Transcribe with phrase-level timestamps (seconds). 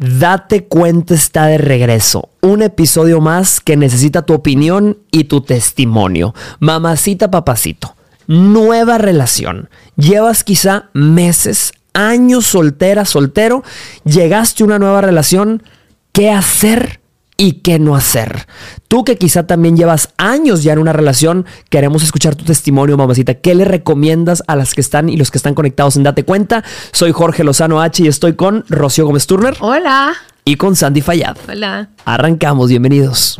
[0.00, 2.30] Date cuenta está de regreso.
[2.40, 6.34] Un episodio más que necesita tu opinión y tu testimonio.
[6.58, 7.94] Mamacita, papacito.
[8.26, 9.68] Nueva relación.
[9.96, 13.62] Llevas quizá meses, años soltera, soltero.
[14.04, 15.64] Llegaste a una nueva relación.
[16.12, 17.00] ¿Qué hacer?
[17.40, 18.46] y qué no hacer.
[18.90, 23.34] Tú que quizá también llevas años ya en una relación, queremos escuchar tu testimonio, mamacita.
[23.34, 26.64] ¿Qué le recomiendas a las que están y los que están conectados en Date Cuenta?
[26.90, 29.56] Soy Jorge Lozano H y estoy con Rocío Gómez Turner.
[29.60, 30.14] Hola.
[30.44, 31.36] Y con Sandy Fallad.
[31.48, 31.90] Hola.
[32.04, 33.38] Arrancamos, bienvenidos.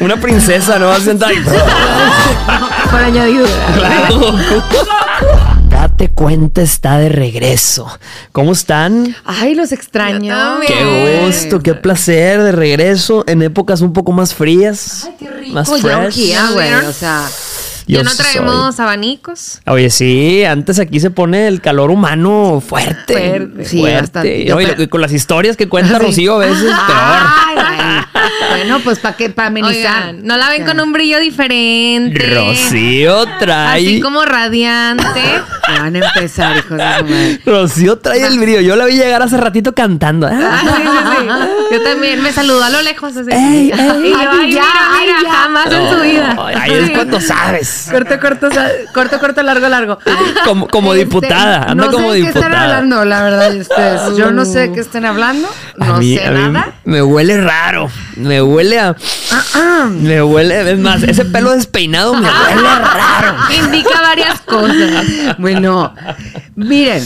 [0.00, 0.94] Una princesa, ¿no?
[1.00, 1.32] Sentada.
[2.90, 3.50] Por añadidura.
[3.74, 4.34] Claro.
[5.98, 7.86] Date cuenta, está de regreso.
[8.32, 9.16] ¿Cómo están?
[9.24, 10.60] Ay, los extraño.
[10.66, 15.04] Qué gusto, qué placer de regreso en épocas un poco más frías.
[15.06, 15.54] Ay, qué rico.
[15.54, 16.06] Más ya fresh.
[16.08, 16.68] urgía, güey.
[16.68, 16.84] ¿Vieron?
[16.84, 17.26] O sea,
[17.88, 19.60] Ya no soy- traemos abanicos.
[19.66, 23.14] Oye, sí, antes aquí se pone el calor humano fuerte.
[23.14, 23.64] Fuerte.
[23.64, 24.00] Sí, fuerte.
[24.00, 24.38] bastante.
[24.42, 26.04] Y, oye, Yo, pero- con las historias que cuenta Sí.
[26.06, 26.74] Rocío a veces, peor.
[26.88, 28.06] Ay, bueno.
[28.50, 29.76] Bueno, pues para qué, para amenizar.
[30.08, 32.18] Oigan, no la ven con un brillo diferente.
[32.34, 33.86] Rocío trae.
[33.86, 35.20] Así como radiante.
[35.68, 37.40] Van a empezar, hijos de su madre.
[37.44, 38.60] Rocío trae el brillo.
[38.60, 40.26] Yo la vi llegar hace ratito cantando.
[40.26, 40.88] Ah, Ah, sí, sí,
[41.70, 41.74] sí.
[41.76, 43.30] Yo también me saludó a lo lejos así.
[43.30, 44.06] Ey, ey.
[44.06, 45.30] y yo, Ay, ay, ya, mira, ay, mira, ya.
[45.30, 46.36] jamás en su vida.
[46.56, 47.75] Ahí es cuando sabes.
[47.90, 48.48] Corto, corto,
[48.92, 49.98] corto, corto, largo, largo.
[50.44, 51.62] Como, como Este, diputada.
[51.70, 52.64] Anda no como sé de qué están diputada.
[52.64, 54.00] hablando, la verdad, ustedes.
[54.16, 55.48] Yo no sé de qué están hablando.
[55.80, 56.72] A No mí- sé a mí nada.
[56.84, 57.90] Me huele raro.
[58.16, 58.94] Me huele a.
[59.90, 60.72] Me huele.
[60.72, 63.36] Es más, ese pelo despeinado me huele raro.
[63.64, 65.04] Indica varias cosas.
[65.38, 65.94] Bueno,
[66.54, 67.04] miren.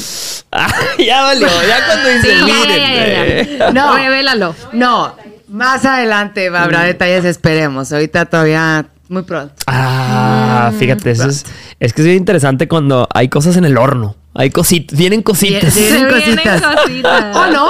[0.53, 1.47] Ah, ya valió.
[1.69, 2.95] Ya cuando Sí, dice ya, miren.
[2.95, 3.71] ya, ya, ya.
[3.73, 3.97] No.
[3.97, 4.55] Revélalo.
[4.73, 5.17] No,
[5.49, 7.93] más adelante habrá detalles, esperemos.
[7.93, 9.55] Ahorita todavía muy pronto.
[9.67, 11.45] Ah, fíjate, eso es,
[11.81, 14.17] es que es bien interesante cuando hay cosas en el horno.
[14.35, 15.75] Hay cositas, vienen cositas.
[15.77, 16.63] Vienen cositas.
[16.63, 17.37] cositas.
[17.37, 17.69] ¿O no?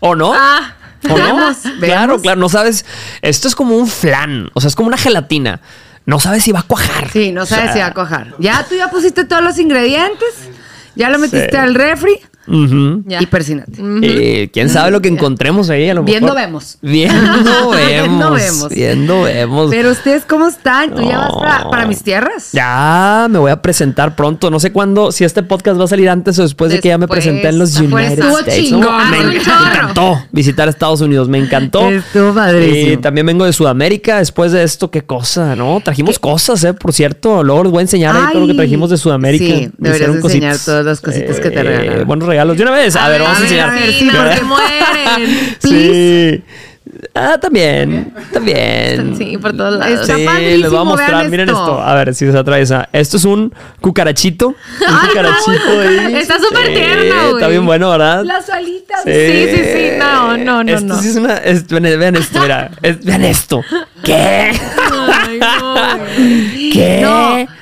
[0.00, 0.32] ¿O no?
[0.34, 0.74] Ah.
[1.04, 1.16] ¿O no?
[1.24, 2.84] Veamos, Claro, claro, no sabes.
[3.22, 5.60] Esto es como un flan, o sea, es como una gelatina.
[6.06, 7.10] No sabes si va a cuajar.
[7.10, 8.34] Sí, no sabes O sea, si va a cojar.
[8.38, 10.28] Ya tú ya pusiste todos los ingredientes,
[10.96, 11.56] ya lo metiste Sí.
[11.56, 13.02] al refri ujú.
[13.06, 13.22] Ya.
[13.22, 13.72] y persínate.
[14.02, 15.88] Eh, ¿Quién sabe lo que encontremos ahí?
[15.88, 16.40] A lo Viendo mejor?
[16.40, 16.78] vemos.
[16.82, 17.20] Viendo
[17.70, 17.76] vemos.
[17.76, 18.68] Viendo vemos.
[18.70, 19.70] Viendo vemos.
[19.70, 20.94] Pero ustedes, ¿cómo están?
[20.94, 21.38] ¿Tú ya vas No.
[21.40, 22.50] para, para mis tierras?
[22.52, 24.50] Ya me voy a presentar pronto.
[24.50, 26.98] No sé cuándo, si este podcast va a salir antes o después de que ya
[26.98, 27.24] me Después.
[27.24, 28.54] presenté en los United States.
[28.68, 29.10] chingón.
[29.10, 29.66] Me, me chorro.
[29.72, 31.88] encantó visitar Estados Unidos, me encantó.
[31.88, 32.92] Estuvo padrísimo.
[32.92, 34.18] Y también vengo de Sudamérica.
[34.18, 35.80] Después de esto, qué cosa, ¿no?
[35.84, 36.74] Trajimos cosas, ¿eh?
[36.74, 37.42] Por cierto.
[37.44, 38.56] Luego les voy a enseñar ahí todo lo que Ay.
[38.58, 39.44] trajimos de Sudamérica.
[39.44, 40.64] Sí, Me deberías enseñar cositas.
[40.64, 42.06] todas las cositas que te regalaron.
[42.06, 42.39] Buenos regalos.
[42.46, 42.96] De una vez.
[42.96, 43.70] A, ver, vamos a, enseñar.
[43.70, 45.58] a ver, sí, porque-.
[45.60, 46.42] Sí.
[47.14, 48.12] Ah, también.
[48.32, 49.14] También.
[49.16, 50.00] Sí, por todos lados.
[50.00, 51.28] Está Sí, padrísimo, les voy a mostrar.
[51.28, 51.60] Miren esto.
[51.60, 51.80] esto.
[51.82, 52.88] A ver si se atraviesa.
[52.92, 54.48] Esto es un cucarachito.
[54.48, 54.56] Un
[54.88, 56.14] Ay, cucarachito ahí.
[56.16, 57.32] Está súper Sí, tierno, güey.
[57.34, 58.24] Está bien bueno, ¿verdad?
[58.24, 59.02] Las alitas.
[59.04, 59.90] Sí, Sí, sí, sí.
[59.98, 61.00] No, no, no, Esto no.
[61.00, 61.36] sí es una.
[61.38, 62.70] es- vean, esto, mira.
[62.82, 63.62] Es- vean esto.
[64.02, 64.12] ¿Qué?
[65.12, 65.74] Ay, no.
[66.72, 66.98] ¿Qué?
[67.02, 67.59] No.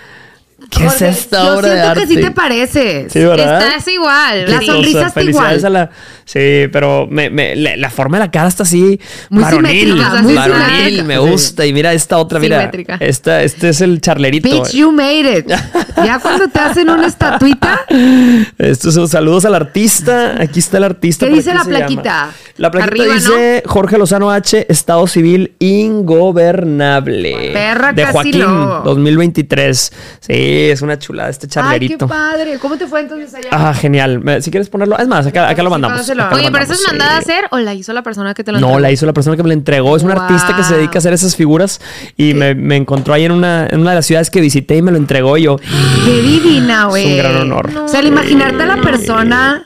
[0.70, 2.00] ¿Qué es Jorge, esta Yo obra de siento arte?
[2.00, 3.12] que sí te pareces.
[3.12, 3.62] Sí, ¿verdad?
[3.68, 4.50] Estás igual.
[4.50, 5.64] La sonrisa está igual.
[5.64, 5.90] a la-
[6.28, 9.00] sí, pero me, me- la, la forma de la cara está así
[9.30, 11.20] Muy varonil, muy varonil, me Sí.
[11.20, 11.64] gusta.
[11.66, 12.96] Y mira esta otra, mira, Simétrica.
[13.00, 14.48] esta, este es el charlerito.
[14.48, 15.48] Bitch, you made it.
[15.96, 17.80] Ya cuando te hacen una estatuita,
[18.58, 20.40] Estos son saludos al artista.
[20.40, 21.26] Aquí está el artista.
[21.26, 21.86] ¿Qué dice la se llama.
[21.86, 22.30] plaquita?
[22.56, 27.50] La plaquita Arriba, dice Jorge Lozano H, Estado Civil Ingobernable.
[27.52, 28.80] Perra De Joaquín, no.
[28.82, 29.92] 2023.
[30.20, 30.32] Sí,
[30.70, 32.06] es una chulada este ay, qué charlerito.
[32.08, 32.58] padre.
[32.58, 33.48] ¿Cómo te fue entonces allá?
[33.52, 34.22] Ah, genial.
[34.42, 36.00] Si quieres ponerlo, es más, acá, acá lo mandamos.
[36.32, 38.52] Oye, pero eso es mandamos, mandada a hacer o la hizo la persona que te
[38.52, 38.80] lo No, entregó?
[38.80, 39.96] la hizo la persona que me la entregó.
[39.96, 40.20] Es un Wow.
[40.22, 41.80] artista que se dedica a hacer esas figuras
[42.16, 44.82] y me, me encontró ahí en una, en una de las ciudades que visité y
[44.82, 45.56] me lo entregó y yo.
[46.04, 47.04] Qué divina, güey.
[47.04, 47.70] Es un gran honor.
[47.84, 49.64] O sea, el imaginarte a la persona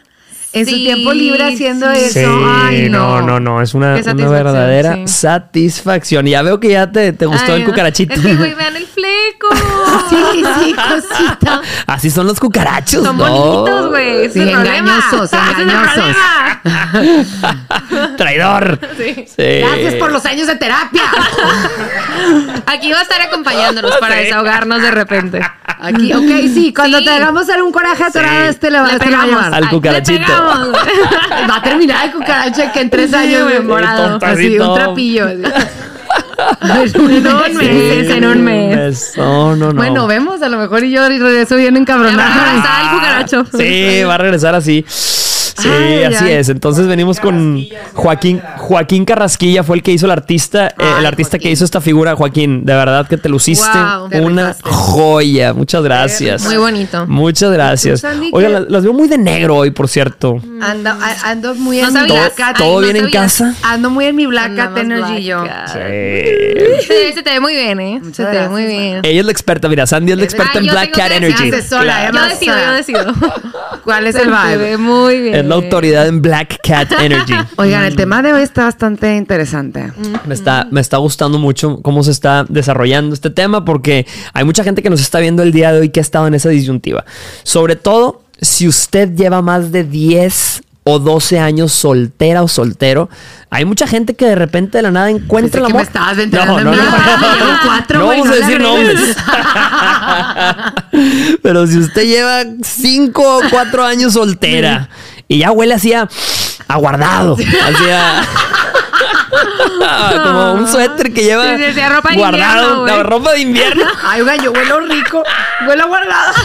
[0.55, 1.99] en su tiempo libre haciendo sí.
[1.99, 2.13] eso.
[2.21, 5.03] Sí, Ay, no, no, no, es una, una verdadera sí.
[5.09, 6.27] satisfacción.
[6.29, 7.71] Y ya veo que ya te, te gustó Ay, el no.
[7.71, 8.13] cucarachito.
[8.15, 9.49] Es que, güey, vean el fleco.
[10.09, 11.61] Sí, sí, cosita.
[11.87, 13.25] Así son los cucarachos, Son ¿no?
[13.29, 14.31] bonitos, güey.
[14.31, 16.17] Sí, engañosos, engañosos.
[18.17, 18.79] Traidor.
[18.97, 19.15] Sí.
[19.27, 19.59] Sí.
[19.61, 21.03] Gracias por los años de terapia.
[22.67, 24.25] Aquí va a estar acompañándonos para Sí.
[24.25, 25.41] desahogarnos de repente.
[25.81, 27.05] Aquí, ok, sí, cuando Sí.
[27.05, 28.49] te hagamos algún coraje atorado, Sí.
[28.51, 29.47] este le va, Le este va a.
[29.57, 30.21] Al cucarachito.
[30.23, 31.49] le.
[31.49, 34.19] Va a terminar el cucaracha que en tres años güey, morado.
[34.23, 35.27] Así, un trapillo.
[35.27, 35.43] así.
[36.63, 39.13] En un mes, en un mes.
[39.17, 39.75] No, no, no.
[39.75, 42.51] Bueno, vemos, a lo mejor y yo regreso bien va a encabronada.
[42.51, 43.47] abrazar al cucaracho.
[43.57, 44.85] Sí, va a regresar así.
[45.63, 46.33] Sí, Ay, así ay.
[46.33, 46.49] es.
[46.49, 47.65] Entonces venimos con
[47.95, 48.41] Joaquín.
[48.59, 51.53] Joaquín Carrasquilla fue el que hizo el artista, eh, el artista que Joaquín.
[51.53, 52.65] hizo esta figura, Joaquín.
[52.65, 54.09] De verdad que te luciste Wow.
[54.09, 55.53] Te una joya.
[55.55, 56.43] Muchas gracias.
[56.45, 57.07] Muy bonito.
[57.07, 58.01] Muchas gracias.
[58.01, 60.37] ¿Y tú, Sandy, Oigan, las, las veo muy de negro hoy, por cierto.
[60.61, 62.01] Ando, a- ando muy No en mi.
[62.13, 62.57] Black Cat.
[62.59, 63.55] ¿Todo no bien en casa?
[63.63, 65.45] Ando muy en mi Black Cat Energy yo.
[65.73, 65.79] Sí.
[66.87, 68.01] Sí, se te ve muy bien, ¿eh?
[68.03, 69.01] Muchas se te ve muy bien.
[69.03, 71.51] Ella es la experta, mira, Sandy es la experta Ay, en Black Cat Energy.
[71.51, 73.13] Yo decido, yo decido.
[73.85, 74.57] ¿Cuál es Se el vibe?
[74.57, 75.35] ve muy bien.
[75.53, 77.35] La autoridad en Black Cat Energy.
[77.57, 79.93] Oigan, el tema de hoy está bastante interesante.
[80.27, 84.65] Me está, me está gustando mucho cómo se está desarrollando este tema porque hay mucha
[84.65, 87.05] gente que nos está viendo el día de hoy que ha estado en esa disyuntiva.
[87.43, 93.11] Sobre todo si usted lleva más de 10 o 12 años soltera o soltero,
[93.51, 95.87] hay mucha gente que de repente de la nada encuentra que amor.
[96.17, 96.25] me
[96.65, 96.83] no, no,
[97.63, 99.17] cuatro, vamos a la decir nombres.
[101.43, 104.89] Pero si usted lleva 5 o 4 años soltera
[105.35, 106.09] y ya huele así a,
[106.69, 108.25] a guardado, así a-
[110.23, 113.85] como un suéter que lleva Sí, sí, sí, ropa guardado, la ropa de invierno.
[114.05, 115.23] Ay, oigan, yo huelo rico.
[115.67, 116.33] Huelo guardado.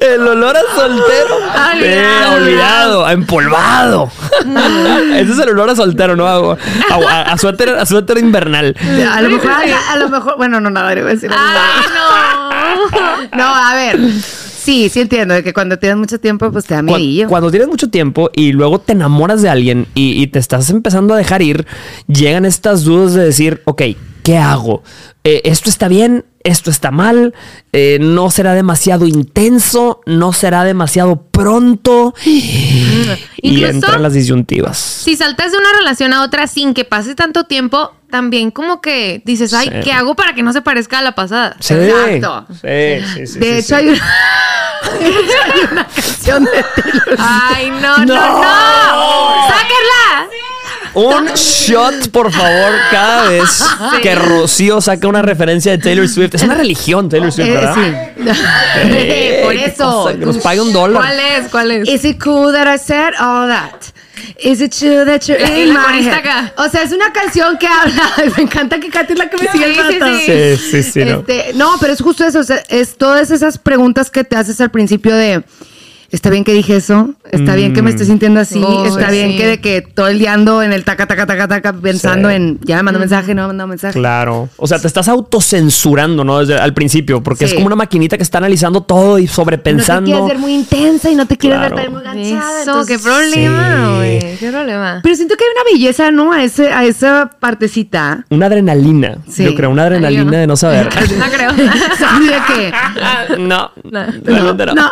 [0.00, 1.36] El olor a soltero.
[1.36, 4.10] Olvidado, Eh, a olvidado, a empolvado.
[5.14, 6.26] Ese es el olor a soltero, ¿no?
[6.26, 6.56] A,
[6.94, 8.74] a- a suéter, a suéter invernal.
[9.12, 11.30] A lo mejor, a, lo mejor, bueno, no, nada, decir.
[11.32, 13.36] Ay, no.
[13.36, 13.98] No, a ver.
[14.62, 17.28] Sí, sí entiendo de que cuando tienes mucho tiempo, pues te da Cu- miedillo.
[17.28, 21.14] Cuando tienes mucho tiempo y luego te enamoras de alguien y, y te estás empezando
[21.14, 21.66] a dejar ir,
[22.06, 23.82] llegan estas dudas de decir, ok,
[24.22, 24.82] ¿qué hago?
[25.24, 26.24] Eh, ¿Esto está bien?
[26.42, 27.34] ¿Esto está mal?
[27.72, 30.00] Eh, ¿No será demasiado intenso?
[30.06, 32.14] ¿No será demasiado pronto?
[33.42, 34.76] Y Incluso- entran las disyuntivas.
[34.78, 39.22] Si saltas de una relación a otra sin que pase tanto tiempo, también como que
[39.24, 39.80] dices, ay, Sí.
[39.84, 41.56] ¿qué hago para que no se parezca a la pasada?
[41.60, 42.46] Sí, Exacto.
[42.52, 43.38] Sí, sí, sí.
[43.38, 44.10] de sí, hecho, hay una,
[45.00, 48.42] hay canción de Taylor Ay, no, no, No.
[48.42, 49.48] no.
[49.48, 50.28] ¡Sáquenla!
[50.94, 53.64] Un shot, por favor, cada vez
[54.02, 56.34] que Rocío saca una referencia de Taylor Swift.
[56.34, 57.74] Es una religión, Taylor Swift, Eh, ¿verdad?
[57.74, 58.30] sí.
[58.82, 60.06] Eh, Por ¿qué eso.
[60.08, 61.02] Que nos pague un dólar.
[61.02, 61.48] ¿Cuál es?
[61.50, 61.88] ¿Cuál es?
[61.88, 63.80] Is it cool that I said all that?
[64.38, 66.18] Is it true that you're La- in la my corista head?
[66.18, 66.52] acá.
[66.58, 68.02] O sea, es una canción que habla.
[68.36, 70.16] Me encanta que Katy es la que me sigue el Sí, sí, rato.
[70.18, 70.26] sí.
[70.26, 71.04] Sí, sí, sí.
[71.04, 71.20] no.
[71.20, 72.40] Este, no, pero es justo eso.
[72.40, 75.42] O sea, es todas esas preguntas que te haces al principio de.
[76.12, 79.14] Está bien que dije eso, está bien que me estoy sintiendo así, Oh, está sí.
[79.14, 82.28] bien que de que todo el día ando en el taca, taca, taca, taca, pensando
[82.28, 82.34] Sí.
[82.34, 83.98] en ya me mandó mensaje, no me mandó mensaje.
[83.98, 84.48] Claro.
[84.56, 86.40] O sea, te estás autocensurando, ¿no?
[86.40, 89.34] Desde al principio, porque es como una maquinita que está analizando todo y No te
[89.34, 90.04] sobrepensando.
[90.10, 91.76] quieres ver muy intensa y no te quieres Claro.
[91.76, 92.62] ver muy enganchada.
[92.62, 93.94] Eso, entonces- qué problema, Sí.
[93.96, 94.36] güey.
[94.38, 95.00] Qué problema.
[95.02, 96.32] Pero siento que hay una belleza, ¿no?
[96.32, 98.24] A, ese, a esa partecita.
[98.30, 99.18] Una adrenalina.
[99.28, 99.44] Sí.
[99.44, 100.30] Yo creo, una Ay, adrenalina no.
[100.38, 100.88] de no saber.
[101.20, 101.50] No creo.
[101.98, 102.72] ¿Sabes de qué?
[103.38, 104.06] no, No.
[104.24, 104.74] no.
[104.74, 104.90] No.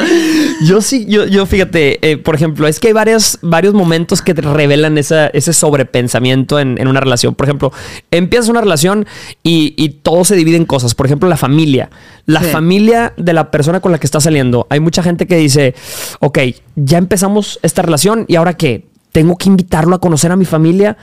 [0.64, 4.34] Yo sí, yo, yo fíjate, eh, por ejemplo, es que hay varios, varios momentos que
[4.34, 7.34] te revelan esa- ese sobrepensamiento en, en una relación.
[7.34, 7.72] Por ejemplo,
[8.10, 9.06] empiezas una relación
[9.42, 10.94] y, y todo se divide en cosas.
[10.94, 11.88] Por ejemplo, la familia.
[12.26, 12.50] La Sí.
[12.50, 14.66] familia de la persona con la que estás saliendo.
[14.70, 15.74] Hay mucha gente que dice,
[16.20, 16.38] ok,
[16.76, 18.86] ya empezamos esta relación y ahora qué?
[19.12, 20.96] Tengo que invitarlo a conocer a mi familia.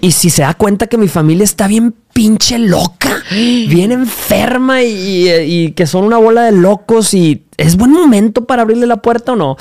[0.00, 5.28] Y si se da cuenta que mi familia está bien pinche loca, bien enferma y,
[5.30, 9.32] y que son una bola de locos y es buen momento para abrirle la puerta
[9.32, 9.56] o no.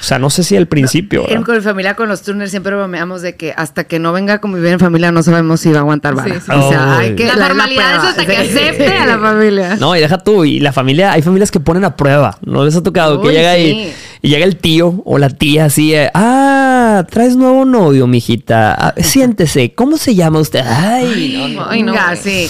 [0.00, 1.24] O sea, no sé si al principio.
[1.44, 4.40] Con mi familia, con los Turner, siempre bromeamos de que hasta que no venga a
[4.40, 6.34] convivir en familia no sabemos si va a aguantar vara.
[6.34, 6.52] Sí, sí.
[6.52, 7.08] O sea, Ay.
[7.08, 7.24] hay que...
[7.26, 8.58] La es formalidad es hasta que Sí.
[8.58, 9.76] acepte a la familia.
[9.76, 12.38] No, y deja tú, y la familia, hay familias que ponen a prueba.
[12.44, 13.92] ¿No les ha tocado que llega sí.
[14.22, 18.74] y, y llega el tío o la tía así, eh, ah, traes nuevo novio, mijita.
[18.74, 20.60] Ah, siéntese, ¿cómo se llama usted?
[20.64, 21.68] Ay, no, no.
[21.70, 22.48] Ay, no, Venga, sí.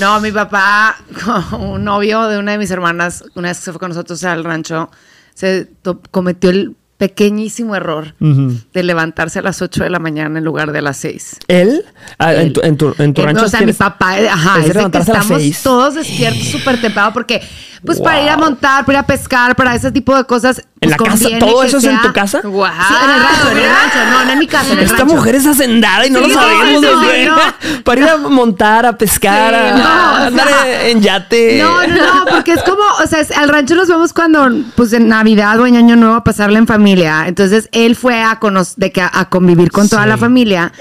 [0.00, 0.96] No, mi papá,
[1.58, 4.44] un novio de una de mis hermanas, una vez que se fue con nosotros al
[4.44, 4.90] rancho,
[5.34, 5.68] se
[6.10, 10.82] cometió el pequeñísimo error de levantarse a las 8 de la mañana en lugar de
[10.82, 11.38] las 6.
[11.48, 11.82] ¿Él?
[12.18, 14.58] Ah, en, tu, en tu, en tu Eh, rancho o sea, mi papá, eh, ajá,
[14.58, 17.42] es de es de que a estamos todos despiertos súper temprano porque,
[17.86, 18.44] pues, para ir a Wow.
[18.44, 20.58] montar, para ir a pescar, para ese tipo de cosas.
[20.82, 21.28] ¿En pues, la casa?
[21.38, 22.40] ¿Todo eso es en tu casa?
[22.42, 22.72] Guau.
[22.72, 24.98] Sí, en el rancho, en el rancho, no, no en mi casa, en el Esta
[24.98, 25.14] rancho.
[25.14, 26.82] mujer es hacendada y no Sí, lo sabemos.
[26.82, 27.82] no, no.
[27.84, 31.58] Para ir a montar, a pescar, Sí, a, no, a o andar sea, en yate.
[31.62, 34.92] No, no, no, porque es como, o sea, es- al rancho los vamos cuando, pues
[34.94, 36.89] en Navidad o en Año Nuevo a pasarla en familia.
[37.28, 40.08] Entonces él fue a conocer, de que a, a convivir con toda Sí.
[40.08, 40.72] la familia.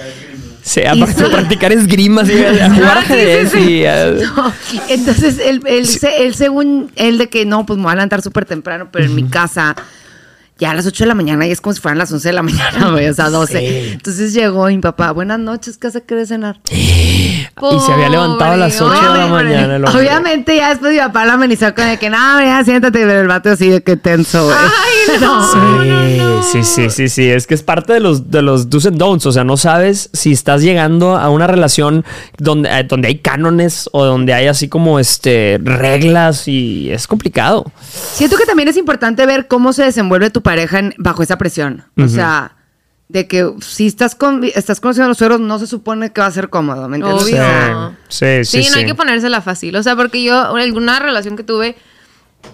[0.62, 3.60] Sí, de practicar esgrima, sí, a jugar sí, sí, ajedrez sí.
[3.72, 4.54] y a- No,
[4.90, 8.90] entonces él, él según él de que no, pues me voy a levantar súper temprano,
[8.92, 9.76] pero en mi casa
[10.60, 12.34] ya a las 8 de la mañana y es como si fueran las 11 de
[12.34, 13.60] la mañana, güey, o sea, 12.
[13.60, 13.90] Sí.
[13.94, 16.60] Entonces llegó mi papá, buenas noches, ¿qué hace querer cenar?
[17.62, 19.76] Y se había levantado a las Pobre 8 de la mañana.
[19.76, 19.86] el.
[19.86, 23.28] Obviamente ya después mi papá la amenizó con el que, no, ya siéntate, pero el
[23.28, 24.58] vato así de que tenso, güey.
[24.58, 26.42] Ay, no.
[26.42, 27.30] Sí, sí, sí, sí, sí.
[27.30, 29.26] Es que es parte de los, de los do's and don'ts.
[29.26, 32.06] O sea, no sabes si estás llegando a una relación
[32.38, 37.66] donde, eh, donde hay cánones o donde hay así como este reglas y es complicado.
[38.14, 41.86] Siento que también es importante ver cómo se desenvuelve tu pareja en- bajo esa presión.
[41.98, 42.56] O sea,
[43.08, 46.28] de que si estás, con, estás conociendo a los suegros, no se supone que va
[46.28, 47.24] a ser cómodo, ¿me entiendes?
[47.24, 47.36] Obvio.
[47.36, 48.72] O sea, Sí, sí, Sí, sí.
[48.72, 49.76] no hay que ponérsela fácil.
[49.76, 51.76] O sea, porque yo, alguna relación que tuve,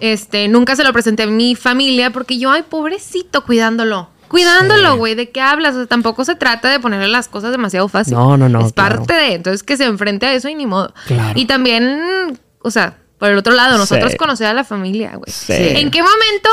[0.00, 4.10] este, nunca se lo presenté a mi familia porque yo, ay, pobrecito, cuidándolo.
[4.28, 4.98] Cuidándolo, Sí.
[4.98, 5.74] güey, ¿de qué hablas?
[5.74, 8.14] O sea, tampoco se trata de ponerle las cosas demasiado fácil.
[8.14, 8.96] No, no, no, Es claro.
[8.96, 9.34] parte de.
[9.34, 10.92] Entonces, que se enfrente a eso y ni modo.
[11.06, 11.32] Claro.
[11.38, 14.16] Y también, o sea, por el otro lado, nosotros Sí.
[14.18, 15.30] conocer a la familia, güey.
[15.32, 15.52] Sí.
[15.52, 16.48] ¿En qué momento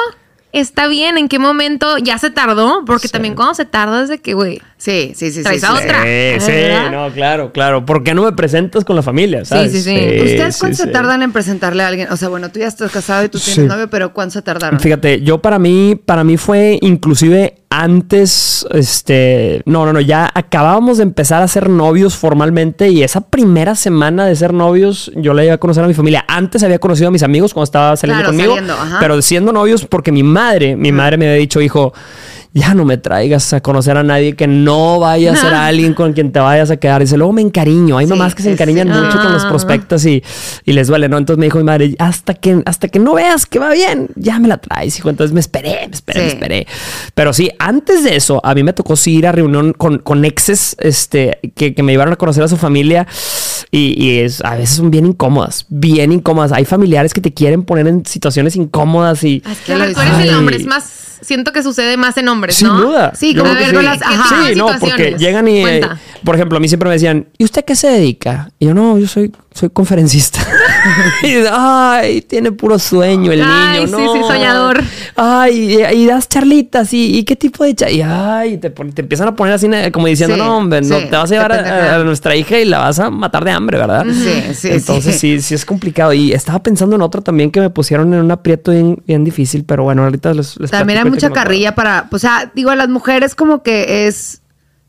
[0.54, 1.18] está bien?
[1.18, 2.86] ¿En qué momento ya se tardó?
[2.86, 5.32] Porque también cuando se tarda es de que, güey, sí, sí, sí.
[5.32, 5.84] sí, Traes sí, a sí.
[5.84, 6.02] otra.
[6.04, 6.92] Sí, sí, ¿Verdad?
[6.92, 7.86] no, claro, claro.
[7.86, 9.46] ¿Por qué no me presentas con la familia?
[9.46, 9.72] ¿sabes?
[9.72, 9.96] sí, sí.
[9.96, 10.92] ¿Ustedes sí, cuánto se sí.
[10.92, 12.08] tardan en presentarle a alguien?
[12.12, 13.68] O sea, bueno, tú ya estás casado y tú tienes Sí.
[13.68, 14.80] novio, pero ¿cuánto se tardaron?
[14.80, 20.98] Fíjate, yo para mí, para mí fue inclusive antes, este, no, no, no, ya acabábamos
[20.98, 25.44] de empezar a ser novios formalmente y esa primera semana de ser novios yo la
[25.44, 26.24] iba a conocer a mi familia.
[26.28, 29.86] Antes había conocido a mis amigos cuando estaba saliendo Claro, conmigo, saliendo, pero siendo novios
[29.86, 31.94] porque mi madre, mi madre me había dicho, hijo,
[32.56, 36.14] ya no me traigas a conocer a nadie que no vaya a ser alguien con
[36.14, 37.02] quien te vayas a quedar.
[37.02, 37.98] Dice, luego me encariño.
[37.98, 38.94] Hay Sí, mamás que se encariñan sí.
[39.00, 39.50] mucho con los Ah.
[39.50, 40.24] prospectos y,
[40.66, 41.18] y les duele, ¿no?
[41.18, 44.38] Entonces me dijo mi madre, hasta que, hasta que no veas que va bien, ya
[44.40, 45.10] me la traes, hijo.
[45.10, 46.68] Entonces me esperé, me esperé, me esperé.
[47.16, 50.24] Pero sí, antes de eso, a mí me tocó sí ir a reunión con, con
[50.24, 53.08] exes este, que, que me llevaron a conocer a su familia
[53.72, 56.52] y, y es, a veces son bien incómodas, bien incómodas.
[56.52, 59.42] Hay familiares que te quieren poner en situaciones incómodas y...
[59.50, 62.68] Es que lo eres el hombre, es más, siento que sucede más en hombres, Sin
[62.68, 62.82] ¿no?
[62.82, 63.12] duda.
[63.15, 63.75] Sí, como ver sí.
[63.84, 64.48] las- ajá.
[64.50, 65.82] Sí, no, porque llegan y, eh,
[66.24, 68.50] por ejemplo, a mí siempre me decían, ¿y usted qué se dedica?
[68.60, 70.40] Y yo, no, yo soy, soy conferencista.
[71.24, 74.14] y, ay, tiene puro sueño el Ay, niño, sí, no.
[74.14, 74.84] sí, soñador.
[75.16, 77.98] Ay, y, y das charlitas, ¿y, y qué tipo de charlitas?
[77.98, 81.16] Y ay, te, empiezan a poner así como diciendo, Sí, no, hombre, no, sí, te
[81.16, 84.06] vas a llevar a, nuestra hija y la vas a matar de hambre, ¿verdad?
[84.06, 85.40] Sí, sí, Entonces sí.
[85.42, 86.14] sí, es complicado.
[86.14, 89.64] Y estaba pensando en otra también que me pusieron en un aprieto bien, bien difícil,
[89.64, 92.90] pero bueno, ahorita les, les También hay mucha carrilla para, o sea, digo, a las
[92.90, 94.42] mujeres como que es,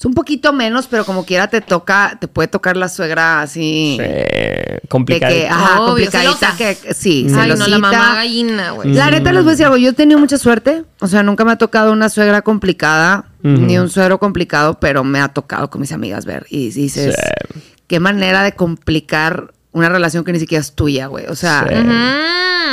[0.04, 3.96] es un poquito menos, pero como quiera te toca, te puede tocar la suegra así.
[3.98, 5.32] De complicado.
[5.32, 7.78] que, ajá, Obvio, complicadita, que sí, Ay, no, la celosita.
[7.78, 8.92] mamá gallina, güey.
[8.92, 11.46] La neta les voy a decir algo, yo he tenido mucha suerte, o sea, nunca
[11.46, 15.80] me ha tocado una suegra complicada, ni un suegro complicado, pero me ha tocado con
[15.80, 17.14] mis amigas ver y dices,
[17.54, 17.60] Sí.
[17.86, 21.74] qué manera de complicar una relación que ni siquiera es tuya, güey, o sea, Sí.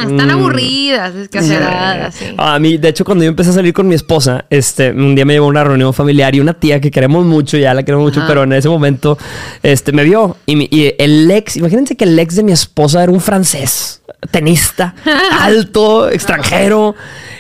[0.02, 0.32] Están Mm.
[0.32, 2.26] aburridas, descaceradas, sí.
[2.38, 5.26] A mí, de hecho, cuando yo empecé a salir con mi esposa, este, un día
[5.26, 8.06] me llevó a una reunión familiar y una tía que queremos mucho, ya la queremos
[8.06, 9.18] mucho, pero en ese momento,
[9.64, 13.04] este, me vio y, mi- y el ex, imagínense que el ex de mi esposa
[13.04, 14.94] era un francés, tenista,
[15.40, 16.96] alto, extranjero.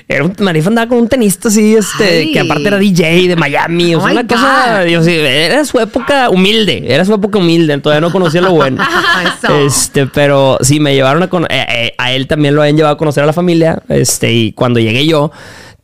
[0.07, 2.31] Era un marifa andaba con un tenista así, este, Ay.
[2.33, 3.95] que aparte era DJ de Miami.
[3.95, 7.77] O Oh sea, my una cosa, sí, era su época humilde, era su época humilde,
[7.77, 8.83] todavía no conocía lo bueno.
[9.65, 12.95] Este, pero sí, me llevaron a cono- eh, eh, a él también lo habían llevado
[12.95, 13.81] a conocer a la familia.
[13.89, 15.31] Este, y cuando llegué yo,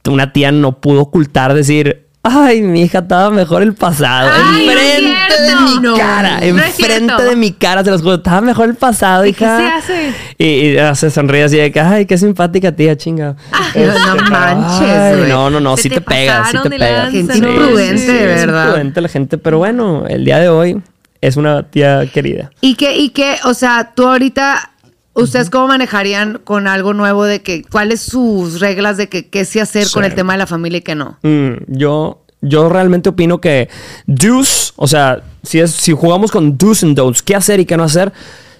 [0.07, 2.03] una tía no pudo ocultar decir.
[2.29, 4.29] Ay, mi hija estaba mejor el pasado.
[4.33, 6.39] Ay, es enfrente de mi No, cara.
[6.41, 7.85] no es enfrente de mi cara.
[7.85, 8.15] Se los juro.
[8.15, 9.57] Estaba mejor el pasado, ¿Y qué hija.
[9.57, 10.13] se hace?
[10.37, 13.37] Y, y, ah, se sonríe así de que, ay, qué simpática tía, chinga.
[13.53, 16.91] Ay, no manches, Ay, no, no, no, sí te te, pega, sí te de pega.
[17.03, 18.63] lanza, Gente Sí, imprudente, sí, de es verdad.
[18.65, 20.81] imprudente la gente, pero bueno, el día de hoy
[21.21, 22.51] es una tía querida.
[22.59, 24.71] Y que, y que, o sea, tú ahorita,
[25.17, 29.59] ¿ustedes cómo manejarían con algo nuevo de que, cuáles sus reglas de que qué sí
[29.59, 31.17] hacer con el tema de la familia y qué no?
[31.23, 33.69] Mm, yo, yo realmente opino que
[34.05, 37.77] do's, o sea, si, es, si jugamos con do's and don'ts, qué hacer y qué
[37.77, 38.13] no hacer,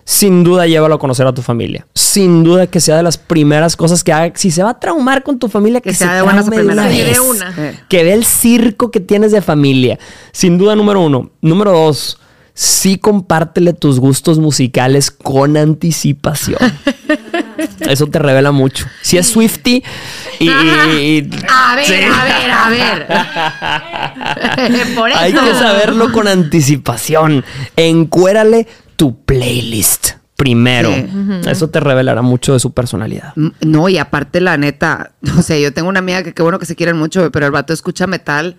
[0.07, 1.85] sin duda llévalo a conocer a tu familia.
[1.93, 4.31] Sin duda que sea de las primeras cosas que haga.
[4.35, 6.93] Si se va a traumar con tu familia, que, Que sea se de buenas primeras.
[7.89, 9.99] Que vea el circo que tienes de familia.
[10.31, 11.29] Sin duda, número uno.
[11.41, 12.17] Número dos.
[12.59, 16.57] Sí compártele tus gustos musicales con anticipación.
[17.81, 18.87] Eso te revela mucho.
[19.03, 19.83] Si es Swifty
[20.39, 20.49] y...
[20.49, 21.93] y- A ver, Sí.
[21.93, 23.07] a ver, a ver.
[24.95, 25.19] Por eso.
[25.19, 27.45] Hay que saberlo con anticipación.
[27.75, 30.91] Encuérale tu playlist primero.
[30.93, 31.05] Sí.
[31.49, 33.33] Eso te revelará mucho de su personalidad.
[33.61, 36.65] No, y aparte, la neta, o sea, yo tengo una amiga que qué bueno que
[36.65, 38.57] se quieren mucho, pero el vato escucha metal.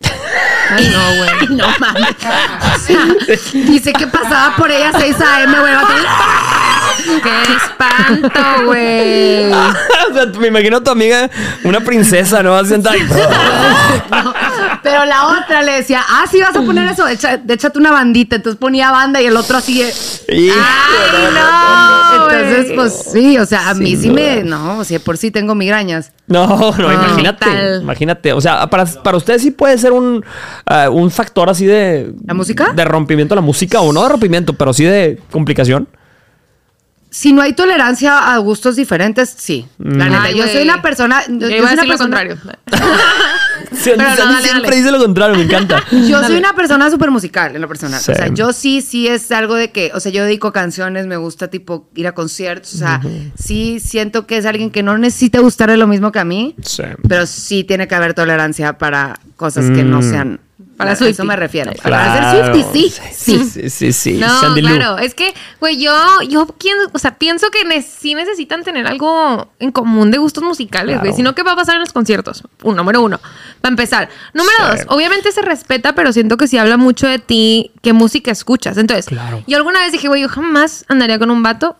[0.70, 1.56] Ay, no, güey.
[1.56, 2.16] No mames.
[2.74, 3.04] O sea,
[3.52, 5.72] dice que pasaba por ella 6 AM, güey.
[5.72, 5.92] el vato,
[7.22, 9.52] ¡Qué espanto, güey!
[9.52, 11.30] o sea, me imagino a tu amiga,
[11.64, 12.62] una princesa, ¿no?
[12.64, 13.06] Sentada ahí.
[14.82, 18.36] Pero la otra le decía, ah, sí, vas a poner eso, Echa- échate una bandita.
[18.36, 19.82] Entonces ponía banda y el otro así.
[19.82, 20.50] ¡Ay,
[21.34, 22.22] no!
[22.32, 24.42] Entonces, pues sí, o sea, a mí sí me.
[24.42, 26.12] No, o sea, por sí tengo migrañas.
[26.26, 26.46] No,
[26.78, 27.44] no, imagínate.
[27.44, 27.82] tal.
[27.82, 28.32] Imagínate.
[28.32, 30.24] O sea, para, para ustedes sí puede ser un,
[30.66, 32.12] ah, un factor así de.
[32.26, 32.72] ¿La música?
[32.72, 35.88] De rompimiento la música, o no de rompimiento, pero sí de complicación.
[37.12, 39.66] Si no hay tolerancia a gustos diferentes, sí.
[39.78, 41.22] La neta, Ay, yo soy una persona.
[41.28, 42.36] Yo, Yo a una decir lo contrario.
[43.72, 44.76] Sí, no, dale, siempre dale.
[44.76, 45.82] dice lo contrario, me encanta.
[45.90, 48.00] Yo soy una persona súper musical en lo personal.
[48.00, 48.10] Sí.
[48.10, 51.16] O sea, yo sí, sí es algo de que, o sea, yo dedico canciones, me
[51.16, 52.74] gusta tipo ir a conciertos.
[52.74, 53.00] O sea,
[53.38, 56.82] sí siento que es alguien que no necesita gustarle lo mismo que a mí, Sí.
[57.08, 60.10] pero sí tiene que haber tolerancia para cosas que no Mm.
[60.10, 60.40] sean.
[60.80, 61.72] Para a eso me refiero.
[61.72, 61.90] Claro.
[62.20, 63.44] Para ser Swiftie, sí, sí.
[63.50, 64.12] Sí, sí, sí.
[64.14, 64.76] No, Sandy Lou.
[64.76, 64.98] claro.
[64.98, 65.92] Es que, güey, yo,
[66.28, 70.42] yo quién- o sea, pienso que ne- sí necesitan tener algo en común de gustos
[70.42, 71.00] musicales, güey.
[71.10, 71.16] Claro.
[71.16, 72.42] Si no, ¿qué va a pasar en los conciertos?
[72.62, 73.20] Un número uno.
[73.60, 74.08] Para empezar.
[74.34, 74.78] Número Sí.
[74.84, 78.76] dos, obviamente se respeta, pero siento que sí habla mucho de ti, qué música escuchas.
[78.78, 79.42] Entonces, Claro.
[79.46, 81.76] yo alguna vez dije, güey, yo jamás andaría con un vato.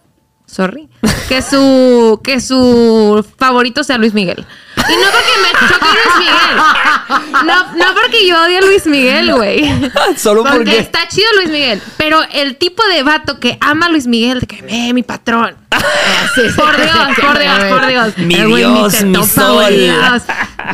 [0.47, 0.89] Sorry.
[1.29, 4.45] Que su, que su favorito sea Luis Miguel.
[4.77, 7.45] Y no porque me choque Luis Miguel.
[7.47, 9.65] No, no porque yo odie a Luis Miguel, güey.
[10.17, 10.79] Solo Porque porque.
[10.79, 11.83] está chido Luis Miguel.
[11.97, 15.57] Pero el tipo de vato que ama a Luis Miguel, de que eh, mi patrón.
[16.57, 18.19] por Dios, por Dios, por Dios.
[18.19, 19.65] Mi Eh, güey, ni Dios, te mi sol.
[19.73, 20.23] Dios.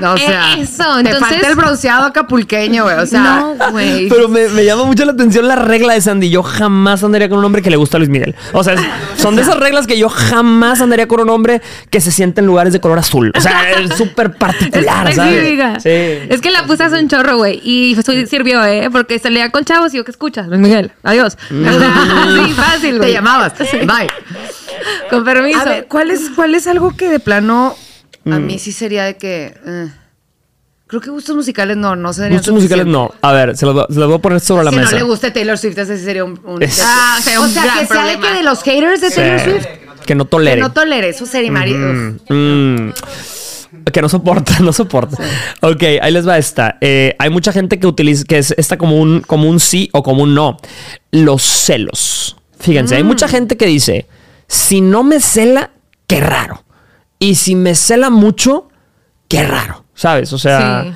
[0.00, 2.97] No, o sea, Eh, eso, te entonces- falta el bronceado acapulqueño, güey.
[2.99, 4.09] O sea, No, güey.
[4.11, 6.31] Pero me, me llama mucho la atención la regla de Sandy.
[6.31, 8.35] Yo jamás andaría con un hombre que le gusta a Luis Miguel.
[8.53, 8.81] O sea, es-
[9.21, 12.47] son de esas reglas que yo jamás andaría con un hombre que se siente en
[12.47, 13.33] lugares de color azul.
[13.37, 15.50] O sea, es súper particular, Sí, ¿sabes?
[15.50, 15.81] diga.
[15.81, 15.88] Sí.
[15.91, 17.61] Es que la puse hace un chorro, güey.
[17.65, 17.97] Y
[18.29, 18.88] sirvió, ¿eh?
[18.91, 20.47] Porque salía con chavos y yo, ¿qué escuchas?
[20.49, 20.93] Luis Miguel.
[21.03, 21.37] Adiós.
[21.49, 23.12] sí, fácil, te güey.
[23.12, 23.53] llamabas.
[23.59, 24.09] Bye.
[25.11, 25.61] Con permiso.
[25.61, 27.75] A ver, ¿cuál es, ¿cuál es algo que de plano
[28.25, 28.47] a Mm.
[28.47, 29.55] mí sí sería de que...
[29.65, 29.88] eh,
[30.88, 33.12] creo que gustos musicales no, no serían Gustos musicales no.
[33.23, 34.91] A ver, se los, voy- se los voy a poner sobre la Que mesa.
[34.93, 36.41] no le guste Taylor Swift, ese sería un...
[36.45, 38.29] un- Es- Ah, sería o un sea, gran que sea de problema.
[38.33, 39.17] que de los haters de Sí.
[39.17, 39.67] Taylor Swift,
[40.07, 40.61] Que no que tolere.
[40.61, 41.79] no tolere, eso sería marido.
[42.29, 42.91] Mm.
[43.93, 45.16] Que no soporta, no soporta.
[45.62, 46.76] Ok, ahí les va esta.
[46.81, 50.02] Eh, hay mucha gente que utiliza, que es esta como un, como un sí o
[50.02, 50.57] como un no.
[51.12, 52.37] Los celos.
[52.59, 53.07] Fíjense, hay Mm.
[53.07, 54.07] mucha gente que dice,
[54.49, 55.71] si no me cela,
[56.07, 56.64] qué raro.
[57.19, 58.69] Y si me cela mucho,
[59.28, 59.85] qué raro.
[59.95, 60.33] ¿Sabes?
[60.33, 60.90] O sea, Sí.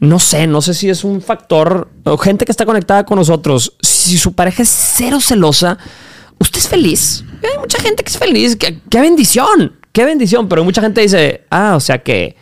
[0.00, 1.90] no sé, no sé si es un factor.
[2.04, 5.78] O gente que está conectada con nosotros, si su pareja es cero celosa,
[6.38, 7.24] ¿usted es feliz?
[7.42, 8.56] Hay mucha gente que es feliz.
[8.56, 9.76] ¡Qué, qué bendición!
[9.92, 10.48] ¡Qué bendición!
[10.48, 12.36] Pero mucha gente dice, ah, o sea que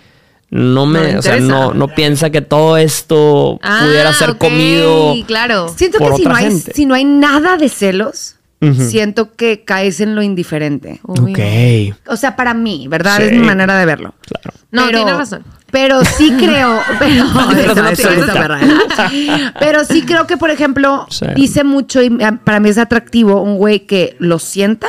[0.57, 4.39] no me, No o sea, no, no piensa que todo esto Ah, pudiera ser ok,
[4.39, 5.15] comido.
[5.27, 5.69] claro.
[5.77, 6.73] Siento por que si otra no, hay, gente.
[6.75, 8.37] si no hay nada de celos,
[8.89, 11.01] siento que caes en lo indiferente.
[11.03, 11.97] Uy, Ok.
[12.07, 13.17] O sea, para mí, ¿verdad?
[13.19, 13.25] Sí.
[13.25, 14.15] Es mi manera de verlo.
[14.27, 14.57] Claro.
[14.71, 15.43] No, tienes razón.
[15.73, 16.81] Pero sí creo.
[17.01, 17.25] Pero,
[18.61, 19.51] ¿eh?
[19.59, 21.27] pero sí creo que, por ejemplo, Sí.
[21.35, 22.11] dice mucho y
[22.45, 24.87] para mí es atractivo un güey que lo sienta.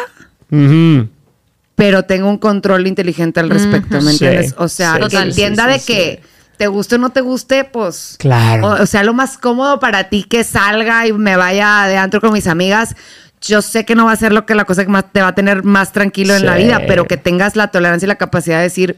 [1.75, 4.55] Pero tenga un control inteligente al respecto, ¿me Sí, entiendes?
[4.57, 6.23] O sea, sí, que entienda sí, de sí, que
[6.57, 8.15] te guste o no te guste, pues.
[8.17, 8.67] Claro.
[8.67, 12.21] O, o sea, lo más cómodo para ti que salga y me vaya de antro
[12.21, 12.95] con mis amigas.
[13.41, 15.27] Yo sé que no va a ser lo que la cosa que más te va
[15.29, 18.57] a tener más tranquilo en la vida, pero que tengas la tolerancia y la capacidad
[18.57, 18.97] de decir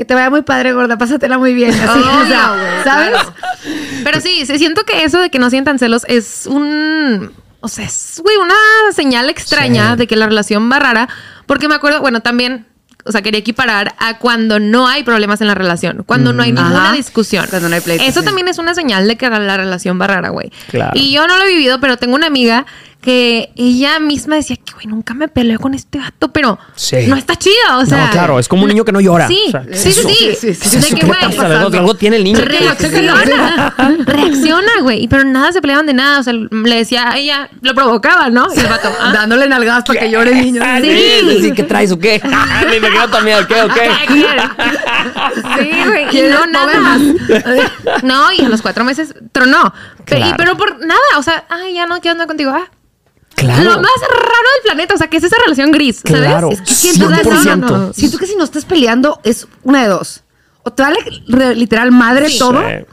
[0.00, 1.72] que te vaya muy padre, gorda, pásatela muy bien.
[1.72, 3.10] Así, o sea, Obvio, güey, ¿sabes?
[3.10, 3.34] claro.
[4.02, 7.32] Pero sí, sí, siento que eso de que no sientan celos es un.
[7.60, 8.54] O sea, es, güey, una
[8.94, 9.98] señal extraña Sí.
[9.98, 11.08] de que la relación va rara.
[11.46, 12.66] Porque me acuerdo, bueno, también.
[13.06, 16.52] O sea, quería equiparar a cuando no hay problemas en la relación, cuando no hay
[16.52, 16.92] ninguna Ajá.
[16.92, 17.46] discusión.
[17.48, 18.26] Cuando no hay pleito, Eso sí.
[18.26, 20.52] también es una señal de que la relación va rara, güey.
[20.70, 20.90] Claro.
[20.94, 22.66] Y yo no lo he vivido, pero tengo una amiga
[23.00, 27.06] que ella misma decía que, güey, nunca me peleo con este vato, pero Sí.
[27.08, 28.06] no está chido, o sea.
[28.06, 29.26] no, claro, es como un niño que no llora.
[29.26, 30.54] Sí, O sea, ¿qué es sí, sí, sí.
[30.54, 30.96] Sí, sí.
[31.40, 32.40] Algo, tiene el niño.
[32.40, 33.74] Reacciona.
[34.06, 35.04] Reacciona, güey.
[35.04, 36.20] Y Pero nada se peleaban de nada.
[36.20, 38.46] O sea, le decía a ella, lo provocaba, ¿no?
[38.54, 40.62] Y el vato, ah, Dándole nalgadas para que llore el niño.
[40.64, 41.38] Ah, Sí.
[41.42, 42.20] sí, ¿qué traes o qué?
[42.68, 44.12] Me imagino también, ¿qué o ¿qué qué?
[44.12, 44.44] quieres?
[45.58, 46.16] Sí, güey.
[46.18, 46.98] Y no, nada.
[48.02, 49.72] No, y a los cuatro meses tronó.
[50.04, 50.34] Claro.
[50.36, 51.00] pero por nada.
[51.18, 52.52] O sea, ay, ya no quiero andar contigo.
[52.54, 52.68] Ah.
[53.36, 53.62] Claro.
[53.62, 54.94] Lo más raro del planeta.
[54.94, 56.20] O sea, que es esa relación gris, ¿sabes?
[56.20, 56.50] Claro.
[56.50, 57.56] Es que Siento que, 100%.
[57.56, 57.92] no, no.
[57.92, 60.22] Siento que si no estás peleando es una de dos.
[60.62, 60.98] O te vale
[61.54, 62.38] literal madre Sí.
[62.38, 62.84] todo, Sí.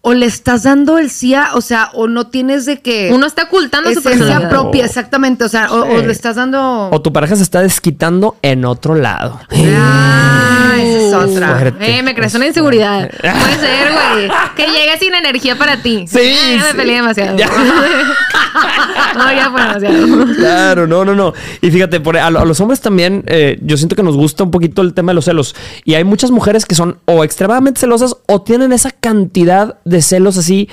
[0.00, 3.26] O le estás dando el sí a, o sea, o no tienes de que Uno
[3.26, 4.48] está ocultando su personalidad.
[4.48, 8.36] propia, exactamente, o sea, o, o le estás dando O tu pareja se está desquitando
[8.42, 9.40] en otro lado.
[9.50, 11.58] Ah, esa es otra.
[11.58, 11.98] fuerte.
[11.98, 13.10] Eh, me crees una inseguridad.
[13.20, 14.30] Puede ser, güey.
[14.56, 16.06] Que llegue sin energía para ti.
[16.06, 16.76] Sí, Eh, ya me sí.
[16.76, 17.36] peleé demasiado.
[17.36, 17.48] Ya.
[19.16, 20.34] no, ya fue demasiado.
[20.36, 21.32] Claro, no, no, no.
[21.60, 24.44] Y fíjate, por, a, lo- a los hombres también, eh, yo siento que nos gusta
[24.44, 25.54] un poquito el tema de los celos.
[25.84, 30.36] Y hay muchas mujeres que son o extremadamente celosas o tienen esa cantidad de celos
[30.36, 30.68] así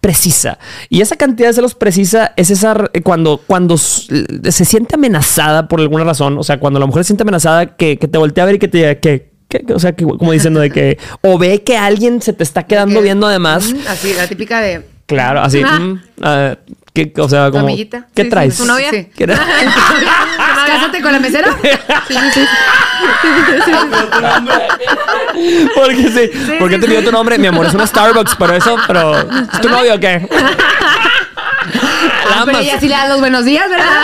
[0.00, 0.58] precisa.
[0.88, 4.06] Y esa cantidad de celos precisa es esa eh, cuando, cuando s-
[4.50, 6.36] se siente amenazada por alguna razón.
[6.38, 8.58] O sea, cuando la mujer se siente amenazada, que, que te voltea a ver y
[8.58, 9.30] que te diga que.
[9.74, 10.98] o sea, que, como diciendo de que.
[11.22, 13.72] O ve que alguien se te está quedando Que- viendo además.
[13.72, 15.62] Mm, Así, la típica de Claro, así.
[15.64, 15.78] Ah.
[15.78, 16.56] mm, ah,
[16.92, 17.66] que- o sea, como.
[17.68, 18.56] ¿Qué sí, traes?
[18.56, 18.90] ¿Tu novia?
[18.90, 19.08] Sí.
[19.14, 19.26] ¿Qué-
[20.74, 21.48] Cásate con la mesera.
[25.74, 26.30] Porque sí.
[26.58, 27.38] ¿Por qué te pidió tu nombre?
[27.38, 29.18] Mi amor, es una Starbucks, pero eso, pero.
[29.18, 30.26] ¿Es tu novio o qué?
[30.30, 30.38] La
[32.40, 32.66] Ah, pero amas.
[32.66, 34.02] ella sí le da los buenos días, ¿verdad?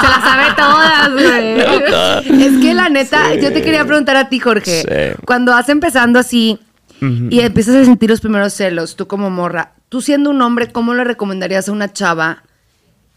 [0.00, 2.40] Se las sabe todas, güey.
[2.46, 4.82] es que la neta, yo te quería preguntar a ti, Jorge.
[4.82, 4.88] Sí.
[5.24, 6.58] Cuando vas empezando así
[7.00, 10.94] y empiezas a sentir los primeros celos, tú como morra, tú siendo un hombre, ¿cómo
[10.94, 12.44] le recomendarías a una chava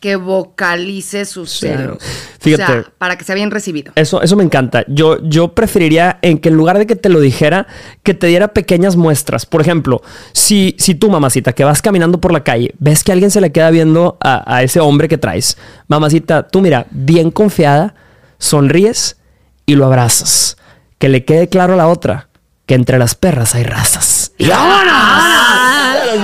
[0.05, 1.45] que vocalice Sí.
[1.47, 1.97] celos?
[2.39, 2.63] Fíjate.
[2.63, 3.91] O sea, para que sea bien recibido.
[3.95, 4.85] Eso, eso me encanta.
[4.87, 7.65] Yo, yo preferiría en que en lugar de que te lo dijera,
[8.03, 9.47] que te diera pequeñas muestras.
[9.47, 13.31] Por ejemplo, si, si tú, mamacita, que vas caminando por la calle, ves que alguien
[13.31, 15.57] se le queda viendo a, a ese hombre que traes.
[15.87, 17.95] Mamacita, tú mira, bien confiada,
[18.37, 19.17] sonríes
[19.65, 20.57] y lo abrazas.
[20.99, 22.29] Que le quede claro a la otra
[22.67, 24.33] que entre las perras hay razas.
[24.37, 25.64] Y vámonos.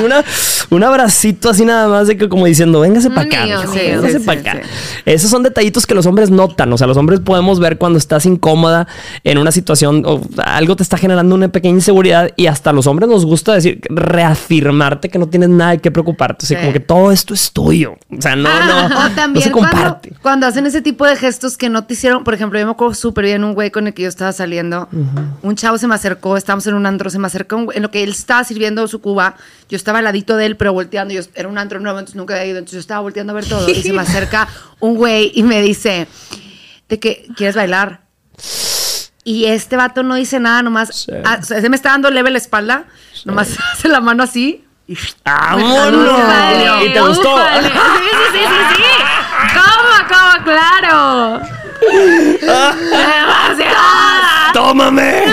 [0.03, 0.23] Una,
[0.69, 3.45] un abracito así nada más de que como diciendo, véngase para acá.
[3.45, 4.61] Mío, véngase Sí, para sí, acá.
[5.05, 6.71] Esos son detallitos que los hombres notan.
[6.73, 8.87] O sea, los hombres podemos ver cuando estás incómoda
[9.23, 12.87] en una situación o algo te está generando una pequeña inseguridad y hasta a los
[12.87, 16.45] hombres nos gusta decir, reafirmarte que no tienes nada de qué preocuparte.
[16.45, 17.95] O sea, como que todo esto es tuyo.
[18.15, 20.13] O sea, no, no, o no se comparte.
[20.21, 22.93] cuando hacen ese tipo de gestos que no te hicieron, por ejemplo, yo me acuerdo
[22.93, 24.87] súper bien un güey con el que yo estaba saliendo,
[25.41, 28.03] un chavo se me acercó, estábamos en un antro, se me acercó en lo que
[28.03, 29.35] él estaba sirviendo su cuba,
[29.71, 32.33] yo estaba al ladito de él, pero volteando, yo era un antro nuevo, entonces nunca
[32.33, 34.49] había ido, entonces yo estaba volteando a ver todo, y se me acerca
[34.81, 36.07] un güey y me dice,
[36.89, 38.01] de que, ¿quieres bailar?
[39.23, 41.11] Y este vato no dice nada, nomás, Sí.
[41.23, 42.83] ah, o sea, se me está dando leve la espalda,
[43.23, 46.19] nomás hace la mano así, y ¡Vámonos!
[46.85, 47.37] ¿Y te gustó?
[47.37, 47.69] Sí, sí,
[48.33, 48.83] sí, sí, sí.
[49.53, 50.43] ¿Cómo, cómo?
[50.43, 51.39] Claro.
[52.81, 54.51] Demasiado.
[54.53, 55.23] ¡Tómame!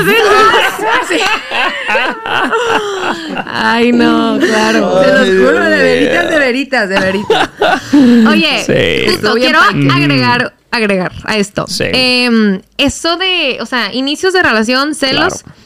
[3.47, 5.01] Ay, no, claro.
[5.01, 7.51] Te los juro, de veritas, de veritas, de veritas.
[8.29, 9.11] Oye, Sí.
[9.13, 11.67] justo quiero agregar, agregar a esto.
[11.69, 11.85] Sí.
[11.93, 15.43] Em, eso de, o sea, inicios de relación, celos.
[15.43, 15.59] Claro.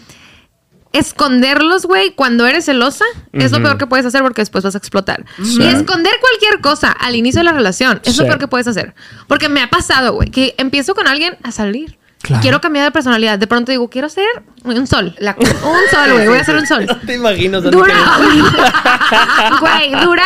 [0.92, 4.78] Esconderlos, güey, cuando eres celosa, es lo peor que puedes hacer porque después vas a
[4.78, 5.24] explotar.
[5.38, 8.94] Y esconder cualquier cosa al inicio de la relación es lo peor que puedes hacer.
[9.26, 11.98] Porque me ha pasado, güey, que empiezo con alguien a salir.
[12.22, 12.40] Claro.
[12.42, 13.36] Quiero cambiar de personalidad.
[13.38, 14.26] De pronto digo, quiero ser
[14.64, 15.14] un sol.
[15.18, 15.44] La- un
[15.90, 16.28] sol, güey.
[16.28, 16.86] Voy a ser un sol.
[16.86, 17.60] No te imagino.
[17.60, 17.94] Dura.
[19.60, 20.24] Güey, dura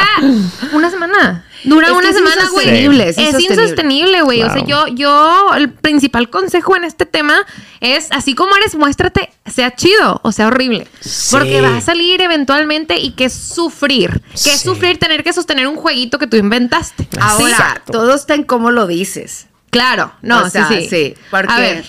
[0.72, 1.44] una semana.
[1.64, 2.66] Dura Es una semana, güey.
[2.68, 4.22] insostenible, es Es insostenible.
[4.22, 4.42] güey.
[4.42, 7.34] O sea, yo, yo, el principal consejo en este tema
[7.80, 10.86] es, así como eres, muéstrate, sea chido o sea horrible.
[11.00, 11.28] Sí.
[11.36, 14.22] Porque va a salir eventualmente y que es sufrir.
[14.42, 17.08] Que es sufrir tener que sostener un jueguito que tú inventaste.
[17.20, 17.92] Ahora, Exacto.
[17.92, 19.46] todo está en cómo lo dices.
[19.70, 21.14] Claro, no, o sea, sí, sí.
[21.30, 21.84] porque, A ver,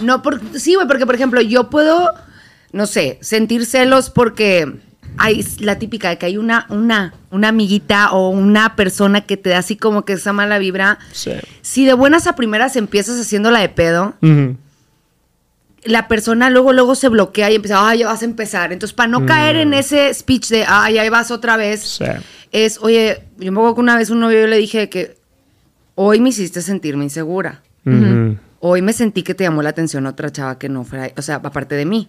[0.00, 2.12] No, por, sí, güey, porque, por ejemplo, yo puedo,
[2.72, 4.72] no sé, sentir celos porque
[5.18, 9.50] hay la típica de que hay una, una, una amiguita o una persona que te
[9.50, 10.98] da así como que esa mala vibra.
[11.12, 11.32] Sí.
[11.60, 14.14] Si de buenas a primeras empiezas haciéndola de pedo,
[15.84, 18.72] la persona luego, luego se bloquea y empieza, ay, ya vas a empezar.
[18.72, 22.04] Entonces, para no caer en ese speech de, ay, ahí vas otra vez, Sí.
[22.52, 25.16] es, oye, yo me acuerdo que una vez un novio yo le dije que
[25.94, 27.62] hoy me hiciste sentirme insegura.
[28.64, 31.40] Hoy me sentí que te llamó la atención otra chava que no fuera, o sea,
[31.42, 32.08] aparte de mí.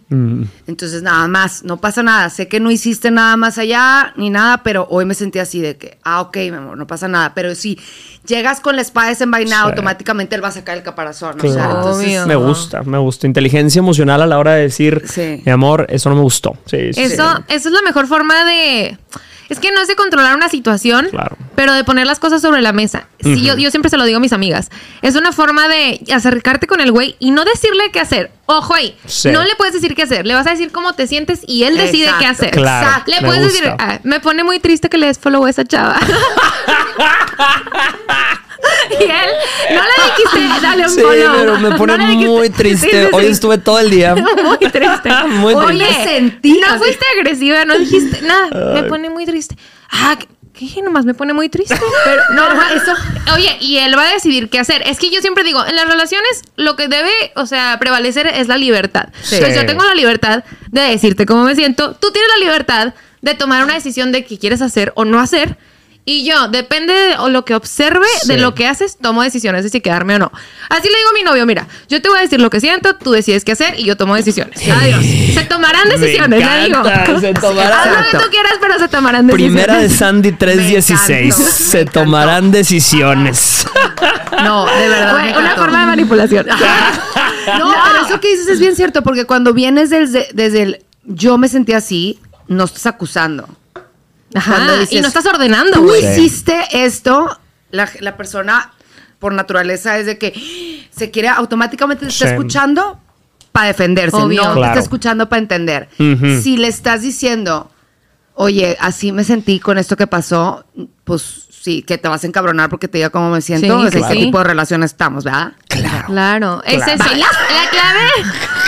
[0.68, 2.30] Entonces, nada más, no pasa nada.
[2.30, 5.78] Sé que no hiciste nada más allá ni nada, pero hoy me sentí así de
[5.78, 7.34] que, ah, ok, mi amor, no pasa nada.
[7.34, 7.80] Pero si
[8.28, 9.70] llegas con la espada desenvainada, Sí.
[9.72, 11.38] automáticamente él va a sacar el caparazón.
[11.40, 11.78] O sea, Claro.
[11.78, 12.28] entonces, Obvio.
[12.28, 13.26] Me gusta, me gusta.
[13.26, 15.42] Inteligencia emocional a la hora de decir, Sí.
[15.44, 16.56] mi amor, eso no me gustó.
[16.68, 17.44] Sí, sí, Eso, sí.
[17.48, 19.00] eso es la mejor forma de.
[19.54, 21.38] Es que no es de controlar una situación, Claro.
[21.56, 23.06] pero de poner las cosas sobre la mesa.
[23.22, 24.70] Sí, yo, yo siempre se lo digo a mis amigas.
[25.02, 28.32] Es una forma de acercarte con el güey y no decirle qué hacer.
[28.48, 28.98] Ojo ahí.
[29.06, 29.30] Sí.
[29.32, 30.26] No le puedes decir qué hacer.
[30.26, 32.20] Le vas a decir cómo te sientes y él decide Exacto.
[32.20, 32.52] qué hacer.
[32.52, 33.12] Claro, Exacto.
[33.12, 33.78] Le me puedes decir, gusta.
[33.80, 35.98] "Ah, me pone muy triste que le des follow a esa chava.
[39.00, 41.34] Y él, no le dijiste, dale un Sí, follow.
[41.38, 42.90] pero me pone No muy triste.
[42.90, 43.08] sí, sí.
[43.12, 44.16] Hoy estuve todo el día.
[44.44, 45.10] muy triste.
[45.28, 46.04] Muy Oye, triste.
[46.04, 48.74] sentí no fuiste agresiva, no dijiste nada.
[48.74, 49.56] Me pone muy triste.
[49.92, 50.82] Ah, ¿qué- ¿qué dije?
[50.84, 51.76] Nomás me pone muy triste.
[52.06, 52.94] Pero no, eso.
[53.34, 54.84] Oye, y él va a decidir qué hacer.
[54.88, 58.48] Es que yo siempre digo, en las relaciones lo que debe, o sea, prevalecer es
[58.48, 59.08] la libertad.
[59.24, 59.36] Sí.
[59.36, 61.96] Entonces yo tengo la libertad de decirte cómo me siento.
[61.96, 65.58] Tú tienes la libertad de tomar una decisión de qué quieres hacer o no hacer.
[66.06, 69.70] Y yo, depende de o lo que observe de lo que haces, tomo decisiones de
[69.70, 70.32] si quedarme o no.
[70.70, 72.96] Así le digo a mi novio, mira, yo te voy a decir lo que siento,
[72.98, 74.60] tú decides qué hacer y yo tomo decisiones.
[74.68, 75.02] Adiós.
[75.34, 76.84] Se tomarán Me decisiones, le digo.
[77.22, 77.72] se tomarán.
[77.80, 79.64] Haz lo que tú quieras, pero se tomarán decisiones.
[79.66, 81.36] Primera de Sandy 316.
[81.36, 83.66] encantó, Se tomarán decisiones.
[84.44, 85.38] No, de verdad.
[85.40, 86.48] Una forma de manipulación.
[87.60, 91.38] No, pero eso que dices es bien cierto, porque cuando vienes desde, desde el yo
[91.38, 93.50] me sentí así, no estás acusando.
[94.36, 96.06] Ajá, Cuando dices, y no estás ordenando, Tú güey.
[96.06, 97.40] hiciste esto,
[97.72, 98.72] la, la persona
[99.20, 102.32] por naturaleza es de que se quiere automáticamente te está Sí.
[102.34, 103.00] escuchando
[103.52, 104.42] para defenderse, Obvio.
[104.44, 104.72] no te Claro.
[104.74, 105.90] está escuchando para entender.
[105.98, 107.72] Si le estás diciendo,
[108.34, 110.66] oye, así me sentí con esto que pasó,
[111.04, 113.92] pues sí, que te vas a encabronar porque te diga cómo me siento, Sí, o
[113.92, 114.14] sea, claro.
[114.16, 115.54] qué tipo de relación estamos, ¿verdad?
[115.70, 116.08] Claro.
[116.08, 116.92] Claro, es Claro.
[116.94, 117.04] eso.
[117.12, 118.10] La, la clave,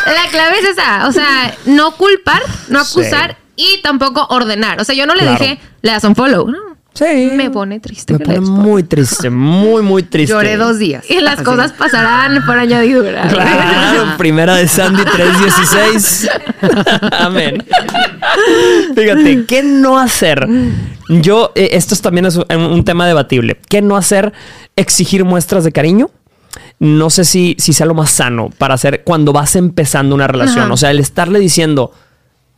[0.05, 1.07] la clave es esa.
[1.07, 2.99] O sea, no culpar, no Sí.
[3.01, 4.79] acusar y tampoco ordenar.
[4.81, 5.39] O sea, yo no le Claro.
[5.39, 6.47] dije, le das un follow.
[6.49, 6.57] No.
[6.93, 7.31] Sí.
[7.33, 8.13] Me pone triste.
[8.13, 10.33] Me pone muy triste, muy, muy triste.
[10.33, 11.03] Lloré dos días.
[11.09, 11.43] Y las Así.
[11.43, 13.27] cosas pasarán por añadidura.
[13.29, 16.29] Claro, primera de Sandy 316.
[17.19, 17.65] Amén.
[18.95, 20.47] Fíjate, ¿qué no hacer?
[21.09, 23.59] Yo, eh, esto es también es un, un tema debatible.
[23.69, 24.33] ¿Qué no hacer?
[24.75, 26.09] Exigir muestras de cariño.
[26.79, 30.65] No sé si, si sea lo más sano para hacer cuando vas empezando una relación.
[30.65, 30.73] Ajá.
[30.73, 31.91] O sea, el estarle diciendo,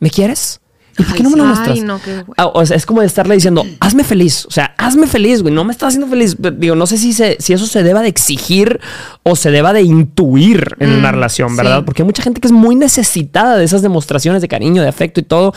[0.00, 0.60] ¿me quieres?
[0.98, 1.70] ¿Y por qué no me lo muestras?
[1.70, 2.34] Ay, no, qué güey.
[2.36, 4.44] Ah, o sea, es como de estarle diciendo, hazme feliz.
[4.46, 5.54] O sea, hazme feliz, güey.
[5.54, 6.36] No me estás haciendo feliz.
[6.58, 8.80] Digo, no sé si, se- si eso se deba de exigir
[9.22, 11.78] o se deba de intuir en una relación, ¿verdad?
[11.78, 11.82] sí.
[11.86, 15.20] Porque hay mucha gente que es muy necesitada de esas demostraciones de cariño, de afecto
[15.20, 15.52] y todo.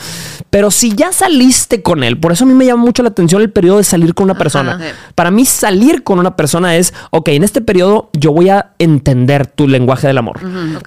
[0.50, 3.42] Pero si ya saliste con él, por eso a mí me llama mucho la atención
[3.42, 4.72] el periodo de salir con una persona.
[4.74, 4.84] Ajá.
[5.14, 9.46] Para mí, salir con una persona es, ok, en este periodo yo voy a entender
[9.46, 10.40] tu lenguaje del amor.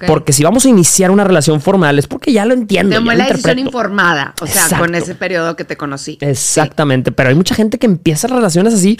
[0.06, 2.94] Porque si vamos a iniciar una relación formal es porque ya lo entiendo.
[2.96, 4.84] Tomé la decisión informada, o sea, Exacto.
[4.84, 6.18] con ese periodo que te conocí.
[6.20, 8.98] Exactamente, pero hay mucha gente que empieza relaciones así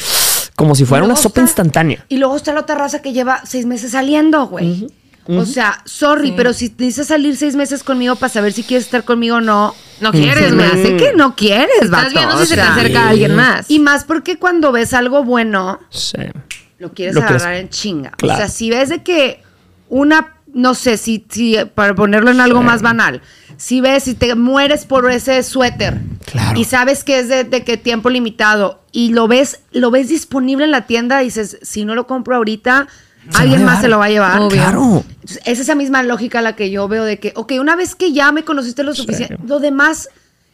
[0.56, 2.04] como si fuera una sopa está- instantánea.
[2.08, 4.86] Y luego está la otra raza que lleva seis meses saliendo, güey.
[5.28, 6.34] O sea, sorry, Sí.
[6.36, 9.40] pero si te dices salir seis meses conmigo para saber si quieres estar conmigo o
[9.40, 12.10] no, No quieres, me hace que no quieres, Estás vato.
[12.12, 12.74] viendo o si se te sea.
[12.74, 13.68] acerca alguien más.
[13.68, 16.16] Y más porque cuando ves algo bueno, Sí.
[16.78, 18.10] lo quieres Lo quieres- agarrar en chinga.
[18.12, 18.34] Claro.
[18.34, 19.42] O sea, si ves de que
[19.88, 23.20] una, no sé, si, si para ponerlo en algo más banal,
[23.56, 26.58] si ves, si te mueres por ese suéter Claro.
[26.58, 30.64] y sabes que es de, de que tiempo limitado y lo ves, lo ves disponible
[30.64, 32.88] en la tienda, dices, si no lo compro ahorita,
[33.30, 34.40] Se alguien más se lo va a llevar.
[34.40, 34.50] Obvio.
[34.60, 35.04] Claro.
[35.08, 38.12] Entonces, es esa misma lógica la que yo veo de que, ok, una vez que
[38.12, 40.08] ya me conociste lo suficiente, lo demás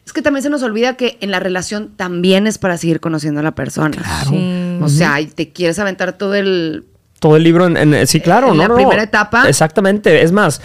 [0.04, 3.40] es que también se nos olvida que en la relación también es para seguir conociendo
[3.40, 3.96] a la persona.
[4.28, 4.78] Sí.
[4.82, 6.84] O sea, y te quieres aventar todo el
[7.20, 9.48] Todo el libro en, en- sí, claro, En no, la no, primera etapa.
[9.48, 10.22] Exactamente.
[10.22, 10.60] Es más,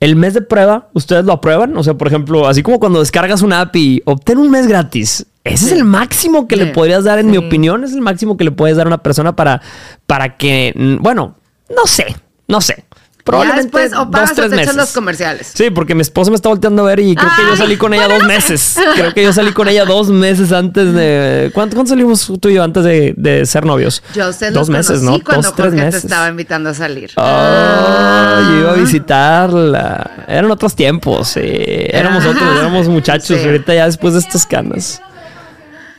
[0.00, 1.76] el mes de prueba, ustedes lo aprueban.
[1.76, 5.26] O sea, por ejemplo, así como cuando descargas una app y obtén un mes gratis.
[5.44, 8.44] Ese es el máximo que le podrías dar, en mi opinión, es el máximo que
[8.44, 9.62] le puedes dar a una persona para,
[10.06, 11.36] para que, bueno,
[11.74, 12.84] no sé, no sé.
[13.28, 14.76] Probablemente Ya después o pagas dos, o tres te echas meses.
[14.76, 15.50] los comerciales.
[15.54, 17.76] Sí, porque mi esposa me está volteando a ver y creo que yo Ay, salí
[17.76, 18.34] con ella bueno, dos sé.
[18.52, 18.76] meses.
[18.94, 21.50] Creo que yo salí con ella dos meses antes de.
[21.54, 24.02] ¿Cuánto, cuánto salimos tú y yo antes de, de ser novios?
[24.14, 25.18] Yo usted dos los meses, ¿no?
[25.22, 26.00] cuando dos, tres Jorge meses.
[26.02, 27.10] te estaba invitando a salir.
[27.16, 30.10] Ah, yo iba a visitarla.
[30.26, 31.40] Eran otros tiempos, sí.
[31.44, 32.30] Éramos Ajá.
[32.30, 33.38] otros, éramos muchachos.
[33.38, 33.44] Sí.
[33.46, 35.00] ahorita ya después de estas canas.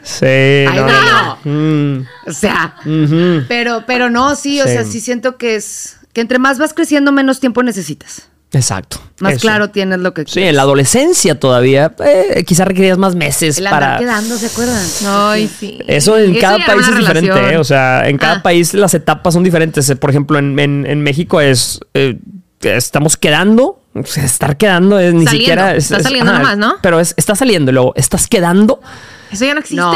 [0.01, 1.37] Sí, no, no.
[1.45, 1.51] no.
[1.51, 2.75] Mm, O sea,
[3.47, 4.69] pero, pero no, sí, o Sí.
[4.71, 8.29] sea, sí siento que es que entre más vas creciendo, menos tiempo necesitas.
[8.51, 8.99] Exacto.
[9.19, 9.41] Más eso.
[9.41, 13.67] claro tienes lo que Sí, en la adolescencia todavía, eh, quizás requerías más meses El
[13.67, 13.99] andar para.
[13.99, 14.83] quedando, ¿se acuerdan?
[15.05, 15.77] Ay, sí.
[15.87, 17.53] Eso en cada país es diferente.
[17.53, 17.57] ¿eh?
[17.57, 18.41] O sea, en cada Ah.
[18.41, 19.87] país las etapas son diferentes.
[19.91, 21.79] Eh, Por ejemplo, en, en- en México es.
[21.93, 22.17] eh,
[22.61, 23.75] estamos quedando.
[23.93, 25.75] o sea, estar quedando es ni Saliendo, siquiera.
[25.75, 26.75] Es, está es- saliendo nomás, ¿no?
[26.81, 28.81] Pero es, está saliendo y luego estás quedando.
[29.31, 29.75] Eso ya no existe.
[29.81, 29.91] No.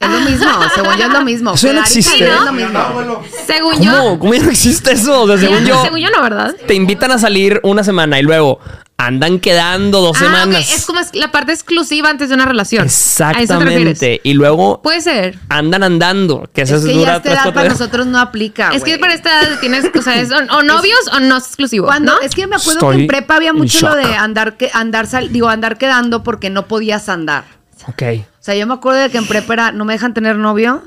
[0.00, 1.54] Es lo mismo, según yo es lo mismo.
[1.54, 2.24] Eso ya no existe.
[2.28, 3.22] Es lo mismo.
[3.46, 3.90] Según yo.
[3.98, 4.18] ¿Cómo?
[4.20, 5.22] ¿Cómo ya no existe eso?
[5.22, 6.54] O sea, según yo, Según yo no, ¿verdad?
[6.66, 8.60] te invitan a salir una semana y luego
[8.96, 10.72] andan quedando dos Ah, semanas.
[10.72, 12.84] Es como la parte exclusiva antes de una relación.
[12.86, 14.20] Exactamente.
[14.24, 15.38] Y luego Puede ser.
[15.48, 16.48] andan andando.
[16.52, 18.70] Que eso Es que ya esta tres, edad para nosotros no aplica.
[18.72, 21.86] Es que para esta edad tienes, o sea, es o, novios o no exclusivo.
[21.86, 22.20] Cuando, ¿no?
[22.20, 24.70] es que me acuerdo Estoy que en prepa había en mucho lo de andar que
[24.72, 27.57] andar sal- digo andar quedando porque no podías andar.
[27.86, 28.02] Ok.
[28.22, 30.82] O sea, yo me acuerdo de que en prepa era no me dejan tener novio,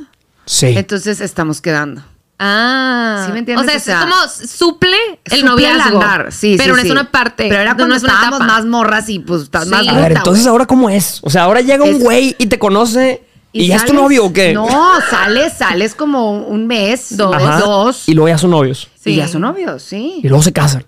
[0.46, 0.68] Sí.
[0.78, 2.04] entonces estamos quedando.
[2.44, 3.24] Ah.
[3.28, 3.68] ¿Sí me entiendes?
[3.68, 6.02] O sea, O es como suple el Suple noviazgo.
[6.02, 6.88] andar, sí, Pero sí, no sí.
[6.88, 7.48] es una parte.
[7.50, 8.46] Pero era no cuando una estábamos etapa.
[8.54, 9.70] más morras y pues estás Sí.
[9.70, 11.20] más A A ver, entonces ahora cómo es?
[11.24, 13.24] O sea, ahora llega un Es- güey y te conoce
[13.54, 14.54] y, ya es tu novio o qué?
[14.54, 14.68] No,
[15.10, 17.60] sales, sales como un mes, dos, Ajá.
[17.60, 18.08] dos.
[18.10, 18.88] Y luego ya son novios.
[19.06, 19.16] Y Sí.
[19.18, 20.22] ya son novios, sí.
[20.24, 20.86] Y luego se casan.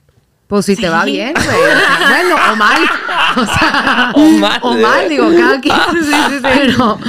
[0.54, 1.48] Pues si te va bien, güey.
[1.48, 2.78] Bueno, o mal.
[3.36, 4.60] O sea, O mal.
[4.62, 5.76] O mal, digo, cada quien.
[5.94, 6.40] Sí, sí, sí.
[6.44, 7.00] Pero,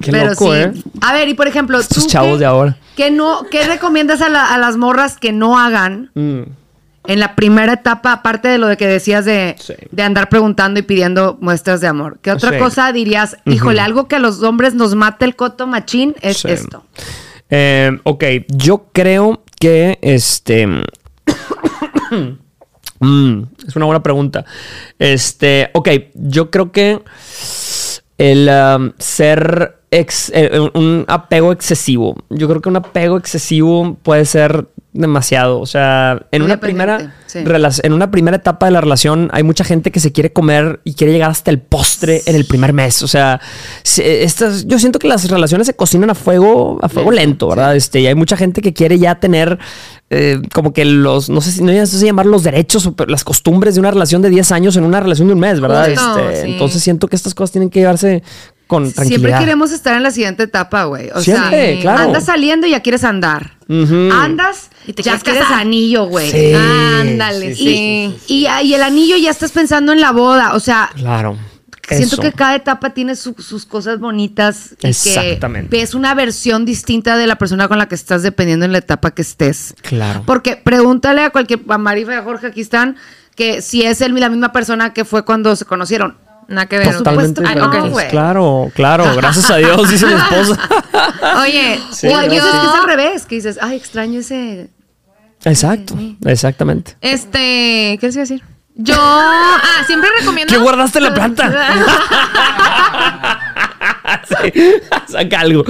[0.00, 0.60] Qué pero loco, sí.
[0.60, 0.72] ¿eh?
[1.00, 2.76] A ver, y por ejemplo, Estos tú chavos qué- de ahora.
[2.94, 6.42] ¿qué, no, ¿Qué recomiendas a, la- a las morras que no hagan Mm.
[7.08, 9.74] en la primera etapa, aparte de lo de que decías de, Sí.
[9.90, 12.20] de andar preguntando y pidiendo muestras de amor?
[12.22, 12.58] ¿Qué otra Sí.
[12.58, 13.36] cosa dirías?
[13.44, 16.48] Híjole, algo que a los hombres nos mata el coto machín es Sí.
[16.48, 16.84] esto.
[17.50, 20.68] Eh, ok, yo creo que este.
[23.02, 24.44] Mm, es una buena pregunta.
[24.98, 27.00] Este, ok, yo creo que
[28.18, 32.14] el um, ser ex- eh, un- apego excesivo.
[32.30, 35.58] Yo creo que un apego excesivo puede ser demasiado.
[35.60, 37.38] O sea, en una primera sí.
[37.82, 40.94] en una primera etapa de la relación hay mucha gente que se quiere comer y
[40.94, 43.02] quiere llegar hasta el postre en el primer mes.
[43.02, 43.40] O sea,
[43.82, 47.74] se- estas, yo siento que las relaciones se cocinan a fuego, a fuego lento, ¿verdad?
[47.74, 49.58] Este, y hay mucha gente que quiere ya tener
[50.10, 53.24] eh, como que los, no sé si no sé si llamar los derechos o las
[53.24, 55.88] costumbres de una relación de 10 años en una relación de un mes, ¿verdad?
[55.88, 56.52] Justo, Este, sí.
[56.52, 58.22] Entonces siento que estas cosas tienen que llevarse
[58.66, 59.20] con tranquilidad.
[59.28, 61.08] Siempre queremos estar en la siguiente etapa, güey.
[61.14, 62.02] O Siempre, sea, claro.
[62.04, 63.52] andas saliendo y ya quieres andar.
[64.12, 66.30] Andas Y te ya quieres anillo, güey.
[66.30, 68.16] Sí, Ándale, sí, sí.
[68.26, 70.54] sí, Y, y el anillo ya estás pensando en la boda.
[70.54, 71.36] O sea, Claro.
[71.88, 72.22] siento Eso.
[72.22, 74.74] que cada etapa tiene su- sus cosas bonitas.
[74.82, 75.70] Y Exactamente.
[75.70, 78.78] que ves una versión distinta de la persona con la que estás dependiendo en la
[78.78, 79.74] etapa que estés.
[79.82, 80.22] Claro.
[80.26, 82.96] Porque pregúntale a cualquier, a Marifa y a Jorge, aquí están,
[83.36, 86.16] que si es él la misma persona que fue cuando se conocieron.
[86.52, 86.96] Nada que ver.
[86.96, 88.08] Totalmente supuesto que Ah, güey.
[88.08, 89.16] Claro, claro.
[89.16, 90.60] Gracias a Dios, dice mi esposa.
[91.42, 92.60] Oye, Sí, yo, veces gracias.
[92.60, 94.68] que es al revés, que dices, ay, extraño ese...
[95.44, 96.96] Exacto, exactamente.
[97.00, 98.42] este, ¿qué les iba a decir?
[98.74, 100.52] Yo, ah, siempre recomiendo.
[100.52, 101.52] ¿Qué guardaste en la planta?
[104.28, 104.52] Sí,
[105.08, 105.64] saca algo.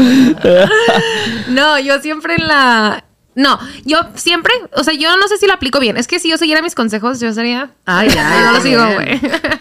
[1.49, 3.05] No, yo siempre en la.
[3.35, 5.97] No, yo siempre, o sea, yo no sé si lo aplico bien.
[5.97, 7.71] Es que si yo siguiera mis consejos, yo sería.
[7.87, 9.21] Ay, ay, no, lo sigo, güey.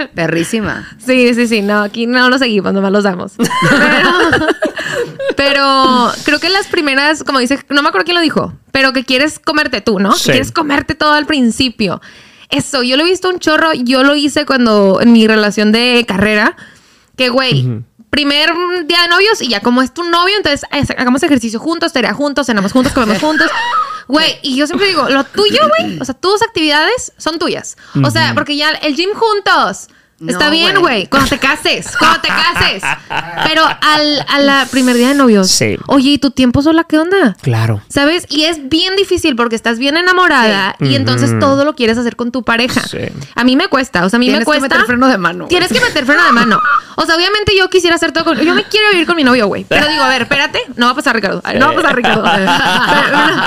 [0.15, 0.89] Perrísima.
[0.97, 3.34] Sí, sí, sí, no, aquí no lo seguimos, nomás los damos.
[3.38, 4.10] Pero,
[5.38, 9.05] pero creo que las primeras, como dice, no me acuerdo quién lo dijo, pero que
[9.05, 10.13] quieres comerte tú, ¿no?
[10.13, 10.25] Sí.
[10.25, 12.01] Que quieres comerte todo al principio.
[12.49, 16.03] Eso, yo lo he visto un chorro, yo lo hice cuando en mi relación de
[16.05, 16.57] carrera,
[17.15, 18.52] que güey, primer
[18.86, 22.45] día de novios y ya como es tu novio, entonces hagamos ejercicio juntos, tarea juntos,
[22.45, 23.50] cenamos juntos, comemos juntos.
[24.08, 27.78] Güey, y yo siempre digo, lo tuyo, güey, o sea, tus actividades son tuyas.
[28.04, 29.88] O sea, porque ya el gym juntos.
[30.27, 31.07] Está No, bien, güey.
[31.07, 32.84] Cuando te cases, cuando te cases.
[33.45, 35.49] Pero al, a la primer día de novios.
[35.49, 35.77] Sí.
[35.88, 37.36] Oye, ¿y tu tiempo sola qué onda?
[37.41, 37.81] Claro.
[37.89, 38.25] ¿Sabes?
[38.29, 42.31] Y es bien difícil porque estás bien enamorada y entonces todo lo quieres hacer con
[42.31, 42.81] tu pareja.
[42.88, 42.99] Sí.
[43.36, 44.75] A mí me cuesta, o sea, a mí Tienes me que cuesta.
[44.75, 45.47] meter freno de mano.
[45.47, 46.60] Tienes que meter freno de mano.
[46.97, 48.38] O sea, obviamente yo quisiera hacer todo con.
[48.39, 49.65] Yo me quiero vivir con mi novio, güey.
[49.67, 50.60] Pero digo, a ver, espérate.
[50.75, 51.41] No va a pasar, Ricardo.
[51.57, 52.23] No va a pasar, Ricardo.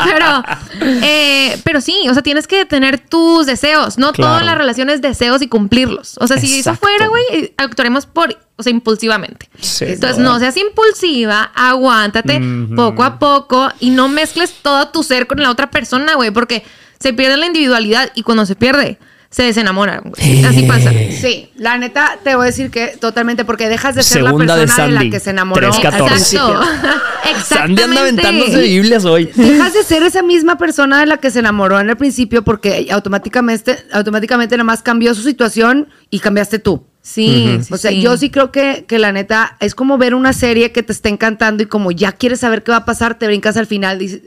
[0.04, 0.44] pero,
[0.80, 3.98] pero, eh, pero sí, o sea, tienes que tener tus deseos.
[3.98, 4.32] No Claro.
[4.32, 6.16] todas las relaciones deseos y cumplirlos.
[6.20, 8.36] O sea, si eso fuera, güey, actuaremos por.
[8.56, 9.48] O sea, impulsivamente.
[9.60, 10.34] Sí, Entonces, no.
[10.34, 12.40] no seas impulsiva, aguántate
[12.76, 16.64] poco a poco y no mezcles todo tu ser con la otra persona, güey, porque
[17.00, 18.98] se pierde la individualidad y cuando se pierde,
[19.34, 20.44] se desenamoran, güey.
[20.44, 20.92] Así pasa.
[20.92, 24.60] Sí, la neta te voy a decir que totalmente, porque dejas de ser Segunda la
[24.60, 25.72] persona de, Sandy, la que se enamoró.
[25.72, 25.92] 3:14.
[25.92, 26.62] al principio.
[26.62, 27.44] Exacto.
[27.56, 28.60] Sandy anda aventándose.
[28.60, 29.28] Biblias hoy.
[29.34, 32.86] Dejas de ser esa misma persona de la que se enamoró en el principio porque
[32.92, 36.86] automáticamente, automáticamente nada más cambió su situación y cambiaste tú.
[37.02, 38.00] Sí, sí, o sea, sí.
[38.00, 41.08] yo sí creo que, que la neta es como ver una serie que te está
[41.08, 43.98] encantando y como ya quieres saber qué va a pasar, te brincas al final.
[43.98, 44.22] dices-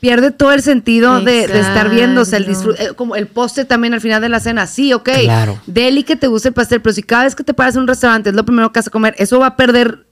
[0.00, 1.90] pierde todo el sentido de, de estar
[2.24, 4.66] sea, el disfrute, eh, como el postre también al final de la cena.
[4.66, 5.10] Sí, ok.
[5.24, 5.60] Claro.
[5.66, 7.86] Deli que te guste el pastel, pero si cada vez que te paras a un
[7.86, 10.06] restaurante es lo primero que vas a comer, eso va a perder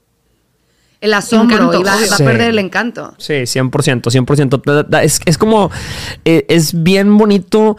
[1.01, 1.79] el asombro Encanto.
[1.79, 3.13] y va, a perder el encanto.
[3.17, 4.61] Sí, 100%, 100%.
[4.65, 5.71] Da- da- Es, es como,
[6.25, 7.77] eh, es bien bonito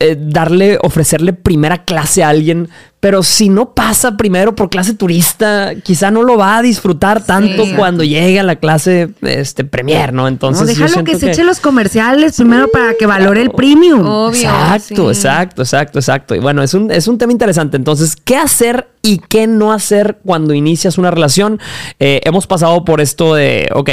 [0.00, 2.68] eh, darle, ofrecerle primera clase a alguien,
[3.00, 7.64] pero si no pasa primero por clase turista, quizá no lo va a disfrutar tanto
[7.64, 7.72] Sí.
[7.74, 10.28] cuando llegue a la clase este, premier, ¿no?
[10.28, 14.04] Entonces, no, yo déjalo que se eche los comerciales primero para que valore el premium.
[14.06, 14.40] Obvio.
[14.40, 15.18] Exacto, sí.
[15.20, 16.34] exacto, exacto, exacto.
[16.34, 17.76] Y bueno, es un, es un tema interesante.
[17.78, 21.58] Entonces, ¿qué hacer y qué no hacer cuando inicias una relación?
[21.98, 23.90] Eh, hemos pasado por esto de, ok,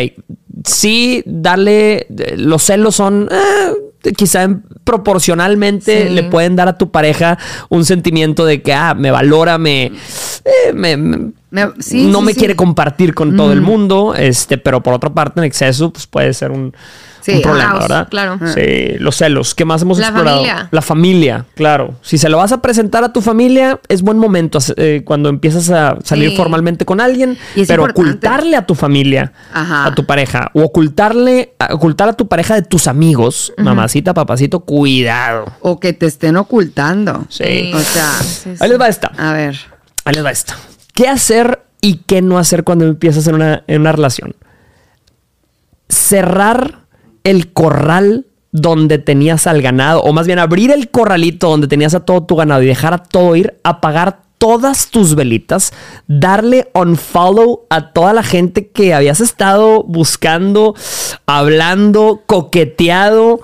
[0.66, 3.30] sí, darle, eh, los celos son...
[3.32, 3.72] eh,
[4.14, 6.14] quizá en- proporcionalmente Sí.
[6.14, 7.38] le pueden dar a tu pareja
[7.70, 11.32] un sentimiento de que, ah, me valora, me, eh, me, me-
[11.66, 12.40] Me Me- sí, no sí, me sí.
[12.40, 16.34] quiere compartir con todo el mundo, este, pero por otra parte en exceso pues puede
[16.34, 16.74] ser un,
[17.44, 18.08] problema, ¿verdad?
[18.10, 18.40] claro.
[18.54, 19.54] Sí, los celos.
[19.54, 20.38] ¿Qué más hemos La explorado?
[20.38, 20.70] familia.
[20.72, 21.96] La familia, claro.
[22.02, 25.70] Si se lo vas a presentar a tu familia, es buen momento eh, cuando empiezas
[25.70, 28.02] a salir formalmente con alguien, pero importante.
[28.02, 29.88] ocultarle a tu familia, Ajá.
[29.88, 34.62] a tu pareja, o ocultarle, a- ocultar a tu pareja de tus amigos, mamacita, papacito,
[34.62, 35.52] cuidado.
[35.60, 37.26] O que te estén ocultando.
[37.28, 37.74] Sí.
[37.76, 38.12] O sea.
[38.62, 39.12] Ahí les va esta.
[39.18, 39.58] a ver.
[40.06, 40.56] Ahí les va esta.
[40.98, 44.36] ¿Qué hacer y qué no hacer cuando empiezas en una, en una relación?
[45.90, 46.86] Cerrar
[47.24, 52.00] el corral donde tenías al ganado, o más bien abrir el corralito donde tenías a
[52.00, 55.72] todo tu ganado y dejar a todo ir, apagar todas tus velitas,
[56.08, 60.74] darle unfollow a toda la gente que habías estado buscando,
[61.28, 63.40] hablando, coqueteado.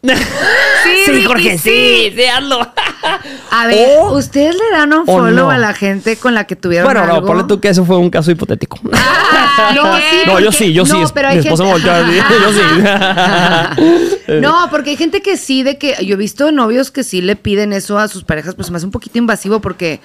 [0.00, 2.60] Sí, Jorge, sí, sí, hazlo.
[3.50, 5.50] A ver, O- ¿ustedes le dan un follow no.
[5.50, 7.26] a la gente con la que tuvieron Bueno, no, algo?
[7.26, 8.78] ponle tú que eso fue un caso hipotético.
[8.92, 9.82] Ay, No,
[10.26, 10.92] No, yo porque- sí, yo sí.
[10.92, 14.40] no, pero mi esposa gente- yo sí.
[14.40, 17.34] No, porque hay gente que sí, de que yo he visto novios que sí le
[17.36, 20.00] piden eso a sus parejas, pues se me hace un poquito invasivo porque,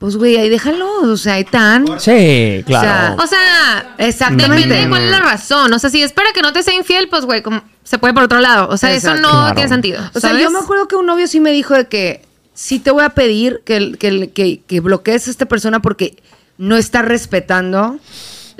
[0.00, 1.84] pues güey, ahí déjalo, o sea, ahí tan.
[2.00, 3.22] Sí, claro.
[3.22, 4.56] O sea, Exactamente.
[4.56, 5.72] depende de cuál es la razón.
[5.72, 8.14] O sea, si es para que no te sea infiel, pues, güey, como- se puede
[8.14, 8.68] por otro lado.
[8.70, 9.20] O sea, Exacto.
[9.20, 9.54] eso no Claro.
[9.56, 10.00] tiene sentido.
[10.14, 12.22] O sea, yo me acuerdo que un novio sí me dijo de que
[12.54, 16.16] sí te voy a pedir que, que, que, que bloquees a esta persona porque
[16.56, 17.98] no está respetando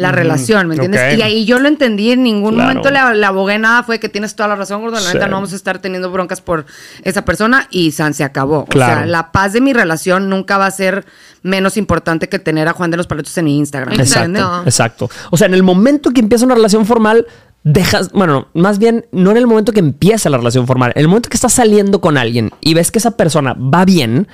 [0.00, 1.18] la relación, ¿me entiendes?
[1.18, 2.68] Y ahí yo lo entendí, en ningún Claro.
[2.70, 5.14] momento le, le abogué nada, fue que tienes toda la razón, gordo, la Sí.
[5.14, 6.64] neta no vamos a estar teniendo broncas por
[7.02, 8.60] esa persona y San se acabó.
[8.60, 8.94] O Claro.
[9.00, 11.04] sea, la paz de mi relación nunca va a ser
[11.42, 13.96] menos importante que tener a Juan de los Paletos en Instagram.
[13.96, 14.24] ¿me Exacto.
[14.26, 14.66] entiendes?
[14.66, 15.10] Exacto.
[15.30, 17.26] O sea, en el momento que empieza una relación formal,
[17.62, 21.08] dejas, bueno, más bien, no en el momento que empieza la relación formal, en el
[21.08, 24.28] momento que estás saliendo con alguien y ves que esa persona va bien,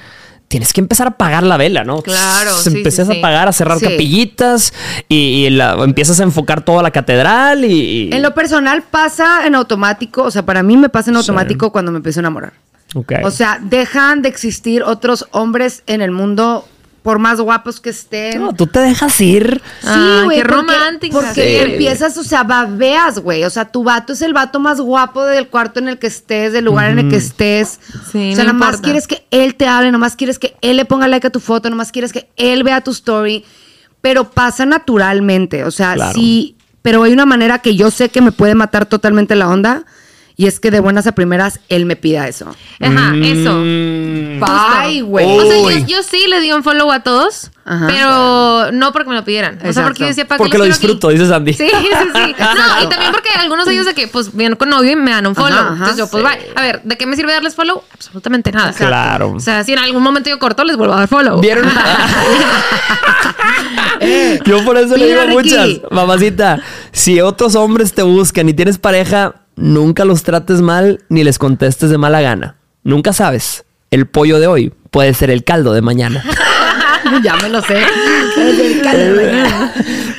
[0.48, 2.02] tienes que empezar a apagar la vela, ¿no?
[2.02, 3.18] Claro, Se sí, Empiezas sí, a sí.
[3.20, 3.86] apagar, a cerrar Sí.
[3.86, 4.72] capillitas
[5.08, 8.08] y, y la- empiezas a enfocar toda la catedral y...
[8.08, 11.72] y- En lo personal pasa en automático, o sea, para mí me pasa en automático
[11.72, 12.52] cuando me empiezo a enamorar.
[12.94, 13.12] Ok.
[13.24, 16.66] O sea, dejan de existir otros hombres en el mundo
[17.06, 18.40] por más guapos que estén.
[18.42, 19.62] No, tú te dejas ir.
[19.80, 19.88] Sí,
[20.24, 20.38] güey.
[20.38, 21.16] qué porque- romántica.
[21.20, 21.70] Porque Sí.
[21.72, 23.44] empiezas, o sea, babeas, güey.
[23.44, 26.52] O sea, tu vato es el vato más guapo del cuarto en el que estés,
[26.52, 27.78] del lugar en el que estés.
[28.10, 28.82] Sí, o sea, no nomás importa.
[28.82, 31.70] quieres que él te hable, nomás quieres que él le ponga like a tu foto,
[31.70, 33.44] nomás quieres que él vea tu story.
[34.00, 35.62] Pero pasa naturalmente.
[35.62, 36.12] O sea, Claro.
[36.12, 36.56] sí.
[36.82, 39.84] Pero hay una manera que yo sé que me puede matar totalmente la onda.
[40.38, 42.54] Y es que de buenas a primeras él me pida eso.
[42.80, 43.54] Ajá, eso.
[43.54, 44.38] Mm.
[44.38, 45.26] Bye, güey.
[45.26, 47.86] O sea, yo, sí le di un follow a todos, Ajá.
[47.86, 49.56] pero no porque me lo pidieran.
[49.56, 49.88] O sea, Exacto.
[49.88, 51.16] porque yo decía, ¿para Porque lo disfruto, aquí?
[51.16, 51.54] dice Sandy.
[51.54, 52.34] Sí, sí, sí.
[52.38, 55.10] No, y también porque algunos de ellos de que, pues, vienen con novio y me
[55.10, 55.58] dan un follow.
[55.58, 55.72] Ajá.
[55.72, 56.28] Entonces yo, pues, Sí.
[56.30, 56.52] bye.
[56.54, 57.82] A ver, ¿de qué me sirve darles follow?
[57.94, 58.74] Absolutamente nada.
[58.74, 59.32] Claro.
[59.32, 61.40] O sea, si en algún momento yo corto, les vuelvo a dar follow.
[61.40, 61.66] ¿Vieron?
[64.44, 66.60] Yo por eso le digo a muchas, mamacita,
[66.92, 71.90] si otros hombres te buscan y tienes pareja, nunca los trates mal ni les contestes
[71.90, 72.56] de mala gana.
[72.84, 73.64] Nunca sabes.
[73.90, 76.22] El pollo de hoy puede ser el caldo de mañana.
[77.24, 77.78] ya me lo sé.
[78.36, 79.72] El caldo de mañana.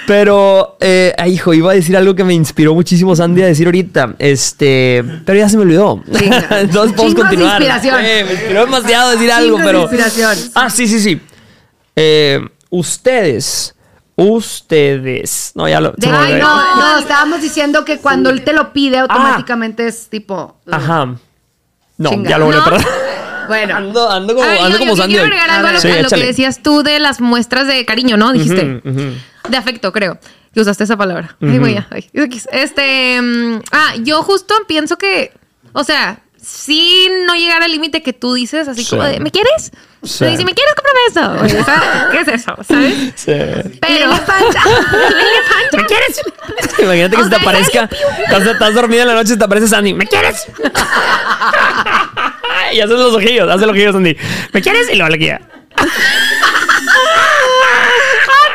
[0.07, 3.67] Pero, eh, ay, hijo, iba a decir algo que me inspiró muchísimo Sandy a decir
[3.67, 4.15] ahorita.
[4.19, 6.01] Este, pero ya se me olvidó.
[6.17, 6.47] Chinga.
[6.61, 7.61] Entonces podemos Chingos de continuar.
[7.61, 8.05] inspiración.
[8.05, 9.81] Eh, me inspiró demasiado decir algo, de pero.
[9.81, 10.37] inspiración.
[10.55, 11.19] Ah, sí, sí, sí.
[11.95, 13.75] Eh, ustedes,
[14.17, 15.51] ustedes.
[15.55, 15.91] No, ya lo.
[15.91, 20.57] De- ay, no, no, estábamos diciendo que cuando él te lo pide, automáticamente es tipo.
[20.69, 21.15] Ajá.
[21.97, 22.29] No, Chinga.
[22.29, 22.77] ya lo voy a ¿No?
[23.47, 25.13] Bueno, Ando, ando como, ver, ando yo, como yo Sandy.
[25.13, 25.31] quiero hoy.
[25.31, 28.17] agregar algo a lo, Sí, a lo que decías tú de las muestras de cariño,
[28.17, 28.33] ¿no?
[28.33, 28.81] Dijiste.
[28.83, 30.19] De afecto, creo.
[30.53, 31.37] Que usaste esa palabra.
[31.41, 31.87] Ay, güey, ya.
[31.89, 32.09] Ay.
[32.51, 33.21] Este.
[33.21, 35.31] mm, ah, yo justo pienso que.
[35.71, 38.89] O sea, sí no llegar al límite que tú dices, así Sí.
[38.89, 39.71] como de, ¿me quieres?
[40.03, 40.25] Sí.
[40.25, 41.23] Y si me quieres, cómprame eso.
[42.11, 42.55] ¿Qué es eso?
[42.67, 42.93] ¿Sabes?
[43.15, 43.33] Sí.
[43.81, 44.11] Pero.
[45.73, 46.21] ¿Me quieres?
[46.79, 47.89] Imagínate que O se te aparezca.
[48.25, 49.93] Estás, estás dormida en la noche y te aparece Sandy.
[49.93, 50.45] ¿Me quieres?
[52.73, 54.15] y haces los ojillos, hace los ojillos Sandy.
[54.53, 54.89] ¿Me quieres?
[54.91, 55.41] Y luego le queda.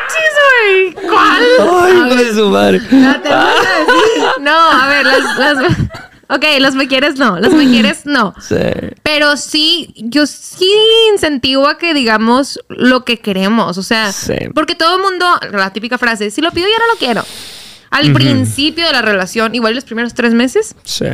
[0.03, 0.93] ¡Achis, güey!
[1.09, 1.43] ¿Cuál?
[1.59, 2.79] Ay, hijo de su madre.
[2.91, 3.45] ya te voy a
[3.79, 4.23] decir.
[4.41, 5.57] No, a ver, las, las.
[6.35, 7.39] Ok, los me quieres no.
[7.39, 8.33] Los me quieres no.
[8.41, 8.55] Sí.
[9.03, 10.71] Pero sí, yo sí
[11.13, 13.77] incentivo a que digamos lo que queremos.
[13.77, 14.33] O sea, Sí.
[14.55, 17.25] porque todo el mundo, la típica frase, si lo pido ya no lo quiero.
[17.91, 21.05] Al principio de la relación, igual los primeros tres meses, Sí.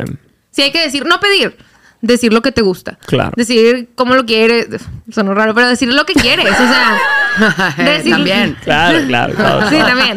[0.50, 1.56] sí hay que decir, no pedir,
[2.02, 2.98] decir lo que te gusta.
[3.06, 3.32] Claro.
[3.36, 4.68] Decir cómo lo quieres.
[5.12, 6.46] Sonó raro, pero decir lo que quieres.
[6.50, 8.56] O sea, decir- También.
[8.64, 9.68] Claro, claro, claro.
[9.70, 10.16] Sí, también.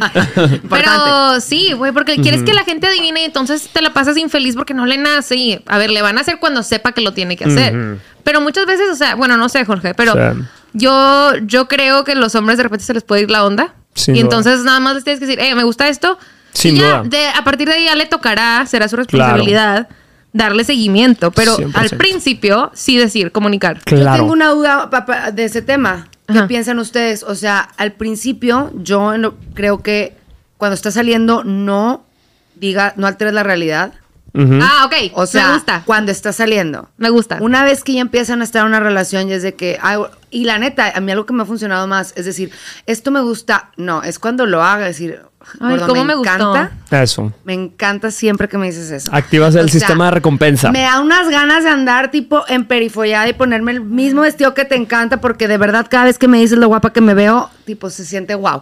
[0.70, 4.56] Pero sí, güey, porque quieres que la gente adivine y entonces te la pasas infeliz
[4.56, 5.36] porque no le nace.
[5.36, 7.98] Y, a ver, le van a hacer cuando sepa que lo tiene que hacer.
[8.24, 10.40] Pero muchas veces, o sea, bueno, no sé, Jorge, pero Sí.
[10.74, 13.74] yo, yo creo que los hombres de repente se les puede ir la onda.
[13.96, 14.38] Sin y duda.
[14.38, 16.18] entonces nada más les tienes que decir, eh, me gusta esto.
[16.54, 17.10] Sin y ya, duda.
[17.10, 19.88] de- a partir de ahí ya le tocará, será su responsabilidad
[20.34, 21.32] darle seguimiento.
[21.32, 21.72] Pero 100%.
[21.76, 23.78] al principio, sí decir, comunicar.
[23.86, 24.24] Yo Claro.
[24.24, 26.10] tengo una duda papá, de ese tema.
[26.28, 26.48] ¿Qué Ajá.
[26.48, 27.24] piensan ustedes?
[27.24, 29.14] O sea, al principio yo
[29.54, 30.16] creo que
[30.58, 32.04] cuando está saliendo no
[32.56, 33.94] diga, no alteres la realidad.
[34.36, 35.12] Ah, ok.
[35.14, 35.84] O sea, me gusta.
[35.86, 36.90] cuando está saliendo.
[36.98, 37.38] Me gusta.
[37.40, 40.00] Una vez que ya empiezan a estar en una relación y es de que, ay,
[40.32, 42.52] y la neta, a mí algo que me ha funcionado más es decir,
[42.88, 45.20] esto me gusta, no, es cuando lo haga, decir,
[45.60, 46.34] Ay, gordo, cómo me gustó.
[46.56, 46.72] encanta,
[47.04, 47.32] Eso.
[47.44, 49.12] me encanta siempre que me dices eso.
[49.14, 50.72] Activas el O sea, sistema de recompensa.
[50.72, 54.66] Me da unas ganas de andar tipo en perifollada y ponerme el mismo vestido que
[54.66, 57.50] te encanta porque de verdad cada vez que me dices lo guapa que me veo,
[57.66, 58.62] tipo se siente wow.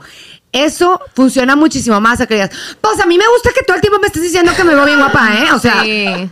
[0.52, 3.82] Eso funciona muchísimo más a que digas, pues a mí me gusta que todo el
[3.82, 5.52] tiempo me estés diciendo que me veo bien guapa, ¿eh?
[5.54, 6.30] O sea, sí.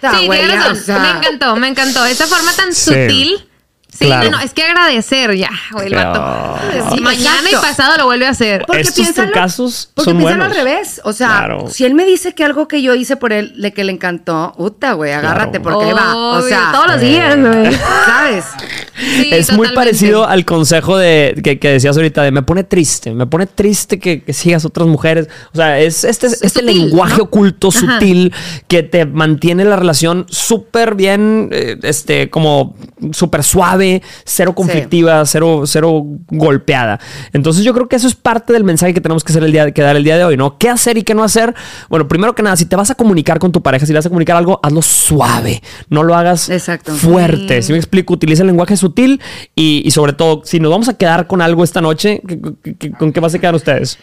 [0.00, 0.72] Sí, tienes razón.
[0.72, 0.98] o sea.
[1.00, 2.04] Me encantó, me encantó.
[2.06, 2.84] Esa forma tan Sí.
[2.92, 3.47] sutil.
[3.98, 4.30] Sí, Claro.
[4.30, 6.20] no, no, es que agradecer ya, güey, el vato.
[6.20, 6.90] Claro.
[6.94, 7.48] Sí, Mañana exacto.
[7.50, 8.64] y pasado lo vuelve a hacer.
[8.66, 10.56] Porque Estos piénsalo- casos porque son piénsalo buenos.
[10.58, 11.00] al revés.
[11.04, 11.68] O sea, Claro.
[11.68, 14.54] si él me dice que algo que yo hice por él, le que le encantó,
[14.56, 15.78] puta, güey, agárrate Claro.
[15.78, 16.14] porque ahí va.
[16.14, 17.74] O Obvio, sea, todos los días, güey.
[18.06, 18.44] ¿sabes?
[19.16, 23.12] Sí, es muy parecido al consejo de que, que decías ahorita de me pone triste,
[23.14, 25.28] me pone triste que, que sigas otras mujeres.
[25.52, 27.24] O sea, es este, este sutil, lenguaje ¿no?
[27.24, 27.78] oculto, Ajá.
[27.98, 28.32] sutil,
[28.68, 32.76] que te mantiene la relación súper bien, eh, este, como
[33.12, 33.87] súper suave,
[34.24, 36.98] cero conflictiva, cero, cero golpeada.
[37.32, 39.70] Entonces yo creo que eso es parte del mensaje que tenemos que, hacer el día,
[39.72, 40.58] que dar el día de hoy, ¿no?
[40.58, 41.54] ¿Qué hacer y qué no hacer?
[41.88, 44.06] Bueno, primero que nada, si te vas a comunicar con tu pareja, si le vas
[44.06, 45.62] a comunicar algo, hazlo suave.
[45.88, 46.92] No lo hagas Exacto.
[46.94, 47.62] fuerte.
[47.62, 49.20] Si me explico, utiliza el lenguaje sutil
[49.54, 52.74] y, y sobre todo, si nos vamos a quedar con algo esta noche, ¿qué- qué-
[52.76, 53.98] qué- ¿con qué vas a quedar ustedes?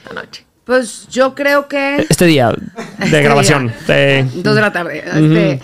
[0.65, 2.05] Pues yo creo que.
[2.09, 2.57] Este día de
[3.05, 3.71] Este grabación.
[3.87, 5.03] de- Dos de la tarde.
[5.05, 5.59] Este,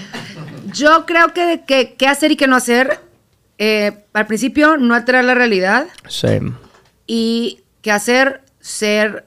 [0.73, 2.99] yo creo que, que qué hacer y qué no hacer.
[3.63, 5.85] Eh, al principio, no alterar la realidad.
[6.07, 6.29] Sí.
[7.05, 9.25] Y qué hacer, ser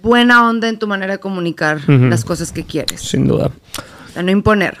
[0.00, 3.02] buena onda en tu manera de comunicar las cosas que quieres.
[3.02, 3.50] Sin duda.
[4.08, 4.78] O sea, no imponer.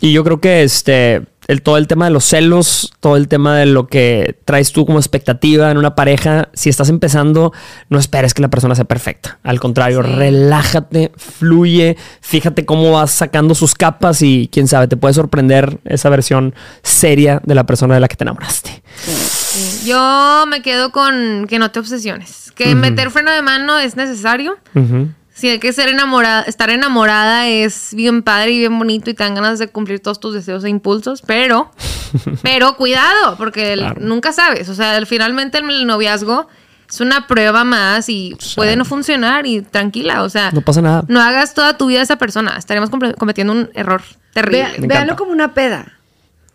[0.00, 3.56] Y yo creo que este, el, todo el tema de los celos, todo el tema
[3.56, 7.52] de lo que traes tú como expectativa en una pareja, si estás empezando,
[7.88, 9.38] no esperes que la persona sea perfecta.
[9.42, 15.14] Al contrario, relájate, fluye, fíjate cómo vas sacando sus capas y quién sabe, te puede
[15.14, 18.82] sorprender esa versión seria de la persona de la que te enamoraste.
[19.84, 22.52] Yo me quedo con que no te obsesiones.
[22.54, 24.56] Que meter freno de mano es necesario.
[25.42, 29.34] Hay que ser enamorada, estar enamorada es bien padre y bien bonito y te dan
[29.34, 31.70] ganas de cumplir todos tus deseos e impulsos, pero,
[32.42, 34.00] pero cuidado, porque el- Claro.
[34.00, 34.68] nunca sabes.
[34.68, 36.48] O sea, el- finalmente el noviazgo
[36.88, 41.04] es una prueba más y puede no funcionar y tranquila, o sea, No pasa nada.
[41.08, 42.56] no hagas toda tu vida a esa persona.
[42.56, 44.74] Estaremos cometiendo un error terrible.
[44.78, 45.16] Ve- encanta.
[45.16, 45.92] como una peda.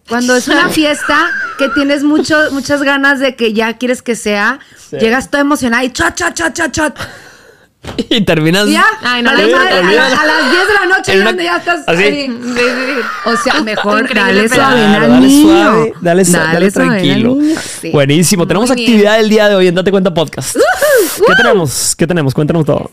[0.09, 1.29] Cuando es una fiesta
[1.59, 4.59] que tienes mucho, muchas ganas de que ya quieres que sea,
[4.91, 6.97] llegas toda emocionada y chat, chat, chat, chat, chat.
[8.09, 8.67] Y terminas.
[8.69, 9.65] Ya, Ay, no a, las importa.
[9.81, 12.03] madre- a, la- a las 10 de la noche una- donde ya estás así.
[12.03, 12.27] ahí.
[12.27, 13.29] Sí, sí, sí.
[13.29, 17.37] O sea, mejor dale suave Claro, dale suave, dale, dale suave al tranquilo.
[17.81, 17.89] Sí.
[17.91, 18.47] Buenísimo.
[18.47, 18.87] Tenemos bien.
[18.87, 20.55] actividad el día de hoy en Date Cuenta Podcast.
[20.55, 21.95] ¿Qué tenemos?
[21.95, 22.33] ¿Qué tenemos?
[22.33, 22.91] Cuéntanos todo.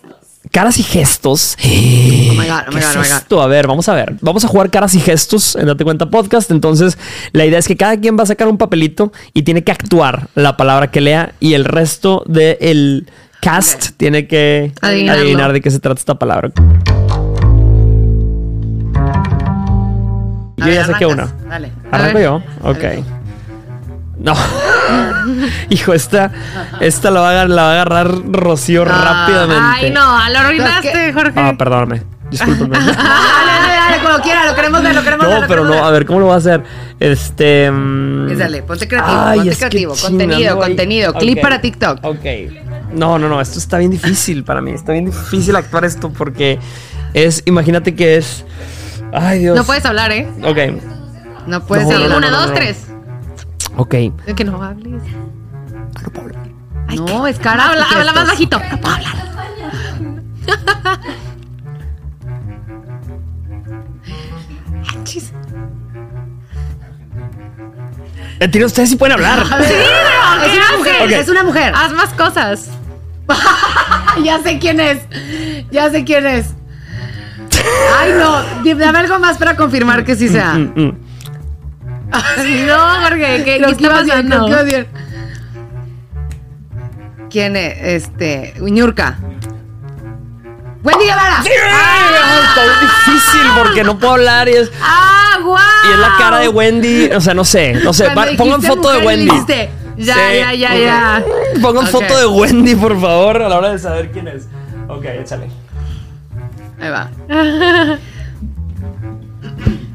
[0.52, 1.56] Caras y gestos.
[2.30, 3.16] Oh my God, oh my ¿Qué God, es oh my God.
[3.18, 3.42] esto?
[3.42, 4.14] A ver, vamos a ver.
[4.20, 6.50] Vamos a jugar caras y gestos en Date Cuenta Podcast.
[6.50, 6.96] Entonces,
[7.32, 10.28] la idea es que cada quien va a sacar un papelito y tiene que actuar
[10.34, 13.10] la palabra que lea y el resto del
[13.40, 15.22] cast tiene que Adivinarlo.
[15.22, 16.50] adivinar de qué se trata esta palabra.
[20.56, 21.28] Yo ver, ya saqué una.
[21.48, 21.72] Dale.
[21.90, 22.24] ¿Arranco ver.
[22.24, 22.42] yo?
[22.62, 22.84] Ok.
[24.18, 24.34] No.
[25.70, 26.32] Hijo, esta,
[26.80, 29.62] esta la va, a, la va a agarrar Rocío rápidamente.
[29.62, 31.12] Ay, no, lo arruinaste.
[31.12, 31.32] Jorge.
[31.36, 32.02] Ah, perdóname.
[32.30, 32.76] Discúlpeme.
[32.78, 35.34] Dale, dale, dale, como quiera, lo queremos ver, lo queremos ver.
[35.34, 35.86] no, lo pero queremos no.
[35.86, 36.62] A ver, ¿cómo lo voy a hacer?
[37.00, 37.70] Este.
[37.70, 39.94] mm, dale, ponte creativo, ay, ponte creativo.
[39.98, 41.14] Contenido, contenido.
[41.14, 42.00] Clip para TikTok.
[42.04, 42.24] Ok.
[42.92, 43.40] No, no, no.
[43.40, 44.72] Esto está bien difícil para mí.
[44.72, 46.58] Está bien difícil actuar esto porque
[47.14, 47.42] es.
[47.46, 48.44] Imagínate que es.
[49.12, 49.56] Ay, Dios.
[49.56, 50.28] No puedes hablar, ¿eh?
[50.44, 50.82] Ok.
[51.46, 52.18] No puedes No, no, hablar.
[52.18, 52.54] una, no, dos, no.
[52.54, 52.86] tres.
[53.76, 53.94] Ok.
[54.36, 55.02] Que no hables.
[56.96, 57.70] No, es cara.
[57.70, 58.58] Habla, habla más bajito.
[58.70, 59.28] No puedo hablar.
[68.40, 69.44] Eh, tira, ustedes sí pueden hablar.
[69.46, 71.72] Sí, pero es ¿qué una mujer, es una mujer.
[71.74, 72.70] Haz más cosas.
[74.24, 74.98] ya sé quién es.
[75.70, 76.54] Ya sé quién es.
[77.98, 78.74] Ay, no.
[78.76, 80.54] Dame algo más para confirmar que sí sea.
[80.54, 80.96] Mm, mm.
[82.66, 84.64] No, Jorge, ¿qué, qué que está pasando?
[84.64, 84.86] bien.
[87.28, 88.04] ¿Quién es?
[88.04, 88.54] Este.
[88.60, 89.18] Uñurka.
[90.82, 91.38] Wendy Guevara.
[91.40, 94.70] Ay, Está bien difícil porque no puedo hablar y es.
[94.80, 95.58] ¡Ah, guau!
[95.88, 98.90] Y es la cara de Wendy, o sea, no sé, no sé, va- pongan foto
[98.92, 99.24] de Wendy.
[99.26, 101.24] dijiste, Ya, Sí, ya, ya.
[101.60, 104.46] Pongan foto de Wendy, por favor, a la hora de saber quién es.
[104.88, 105.48] Ok, échale.
[106.80, 107.10] Ahí va.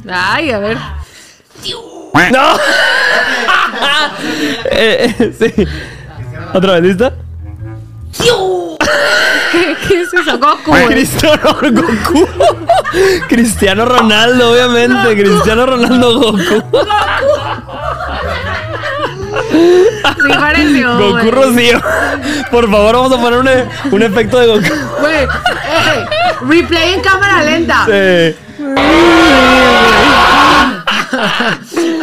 [0.09, 0.77] Ay, a ver.
[2.31, 2.57] ¡No!
[4.71, 5.67] Eh, eh, sí.
[6.53, 7.13] ¿Otra vez lista?
[9.51, 10.37] ¿Qué, qué es eso?
[10.37, 10.71] Goku.
[10.87, 12.27] Cristiano Goku.
[13.29, 15.15] Cristiano Ronaldo, obviamente.
[15.23, 16.63] Cristiano Ronaldo Goku.
[19.51, 20.97] Sí, pareció.
[20.97, 21.31] Goku güey.
[21.31, 21.81] Rocío.
[22.51, 24.75] Por favor, vamos a poner un, e- un efecto de Goku.
[25.01, 26.05] Güey, ey,
[26.47, 27.85] replay en cámara lenta.
[27.85, 28.35] Sí.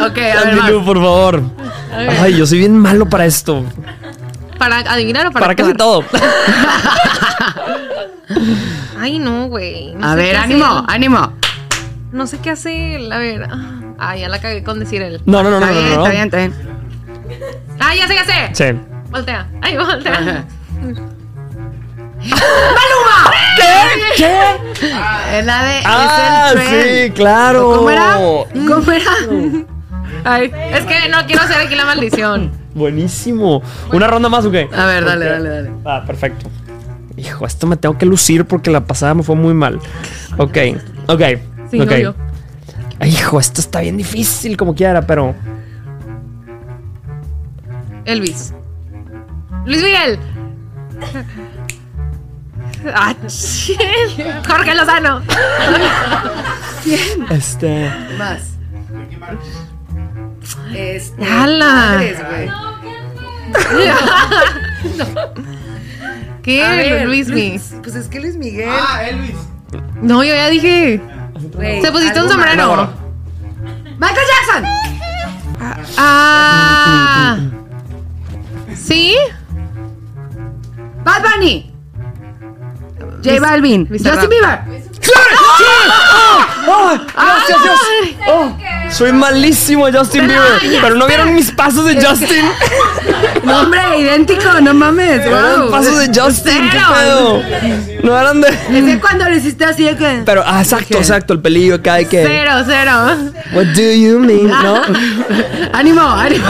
[0.01, 1.41] Ok, a ver, por favor.
[2.21, 3.63] Ay, yo soy bien malo para esto.
[4.61, 6.05] ¿Para adivinar o para Para casi actuar?
[6.05, 6.19] todo.
[8.99, 9.95] Ay, no, güey.
[9.95, 10.83] No A sé ver, qué ánimo, hacer.
[10.87, 11.33] ánimo.
[12.11, 13.11] No sé qué hacer.
[13.11, 13.47] A ver.
[13.97, 15.19] Ah, ya la cagué con decir él.
[15.25, 15.81] No, no, no, no, Está no.
[15.81, 16.05] bien, no.
[16.05, 16.53] está bien, está bien.
[17.79, 18.49] Ah, ya sé, ya sé.
[18.53, 18.65] Sí.
[19.09, 19.47] Voltea.
[19.63, 20.45] Ay, voltea.
[24.17, 25.39] ¿Qué?
[25.39, 25.81] Es la de.
[25.85, 27.75] Ah, es el sí, claro.
[27.77, 28.17] ¿Cómo era?
[28.53, 29.11] ¿Cómo era?
[30.23, 32.51] Ay, es que no quiero hacer aquí la maldición.
[32.73, 33.61] Buenísimo.
[33.91, 34.69] ¿Una ronda más o qué?
[34.73, 35.71] A ver, dale, dale, dale.
[35.85, 36.49] Ah, perfecto.
[37.17, 39.79] Hijo, esto me tengo que lucir porque la pasada me fue muy mal.
[40.37, 40.57] Ok,
[41.07, 41.21] ok.
[41.69, 41.91] Sí, ok.
[41.91, 42.15] no, yo.
[43.05, 45.35] Hijo, esto está bien difícil como quiera, pero.
[48.05, 48.53] Elvis.
[49.65, 50.19] Luis Miguel.
[52.95, 53.77] Ah, shit.
[54.47, 55.21] Jorge Lozano.
[57.29, 57.91] Este.
[58.17, 58.57] Más.
[60.75, 61.25] Este.
[61.25, 62.01] ¡Hala!
[62.29, 62.49] güey.
[66.43, 66.63] ¿Qué?
[66.65, 67.49] A ver, Luis Miguel.
[67.51, 68.69] Luis- Pues es que Luis Miguel.
[68.71, 69.35] Ah, Elvis.
[70.01, 70.99] No, yo ya dije.
[71.53, 72.89] güey, Se pusiste un sombrero.
[73.99, 74.65] Michael Jackson.
[75.97, 77.37] Ah.
[78.75, 79.15] ¿Sí?
[81.03, 81.71] Bad Bunny.
[83.23, 83.87] J Balvin.
[83.87, 84.21] Bizarrap.
[84.21, 84.80] Justin Bieber.
[87.15, 87.79] ¡Gracias, Dios!
[88.27, 88.57] Oh,
[88.91, 90.81] soy malísimo Justin Bieber.
[90.81, 92.45] Pero no vieron mis pasos de Justin.
[93.43, 95.25] No, hombre, idéntico, no mames.
[95.25, 95.71] Eran wow.
[95.71, 97.41] pasos de Justin, ¿qué pedo?
[98.03, 98.49] No eran de.
[98.49, 100.21] Es que cuando lo hiciste así de que.
[100.25, 102.23] Pero, ah, exacto, exacto, el pelillo acá de que.
[102.23, 102.91] Cero, cero.
[103.53, 104.47] What do you mean?
[104.47, 104.81] ¿No?
[105.73, 106.45] ánimo, ánimo.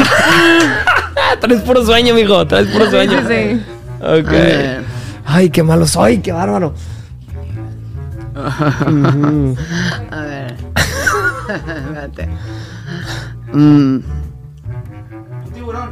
[1.39, 2.45] Traes puro sueño, mijo.
[2.47, 3.19] Traes puro sueño.
[3.27, 3.61] Sí, sí.
[4.01, 4.31] Ok.
[5.25, 6.73] Ay, qué malo soy, qué bárbaro.
[10.11, 10.55] A ver.
[11.49, 12.29] Espérate.
[13.53, 13.95] Mm.
[13.97, 15.91] Un tiburón.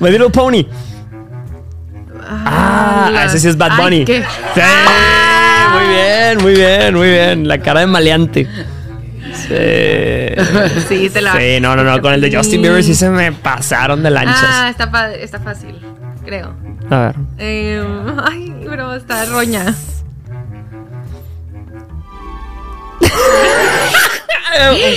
[0.00, 0.64] My Little Pony.
[2.24, 4.04] Ah, ese sí es Bad Ay, Bunny.
[4.04, 4.22] qué-
[4.54, 4.60] Sí,
[5.72, 7.48] muy bien, muy bien, muy bien.
[7.48, 8.48] La cara de maleante.
[9.34, 9.54] Sí.
[10.88, 11.32] Sí, te la.
[11.36, 12.00] Sí, no, no, no.
[12.00, 14.70] Con el de Justin Bieber sí se me pasaron de Ah, lanchas.
[14.70, 15.80] está, pa- está fácil,
[16.24, 16.54] creo.
[16.90, 17.14] A ver.
[17.38, 17.84] Eh,
[18.24, 19.74] ay, pero está roña.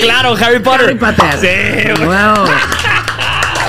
[0.02, 0.86] Claro, Harry Potter.
[0.86, 1.38] Harry Potter.
[1.40, 2.46] Sí, Wow.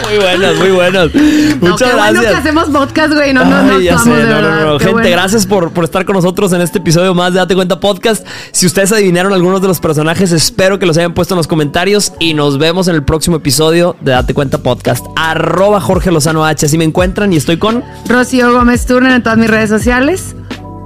[0.08, 1.14] muy buenos, muy buenos.
[1.14, 2.24] No, Muchas qué bueno gracias.
[2.32, 3.32] que hacemos podcast, güey.
[3.32, 4.78] No, no, Ay, no ya estamos sé, de no, no, no.
[4.78, 5.08] Gente, bueno.
[5.10, 8.26] gracias por, por estar con nosotros en este episodio más de Date Cuenta Podcast.
[8.52, 12.12] Si ustedes adivinaron algunos de los personajes, espero que los hayan puesto en los comentarios
[12.18, 15.04] y nos vemos en el próximo episodio de Date Cuenta Podcast.
[15.16, 17.82] Arroba Jorge Lozano H, así me encuentran y estoy con...
[18.08, 20.34] Rocío Gómez Turner en todas mis redes sociales.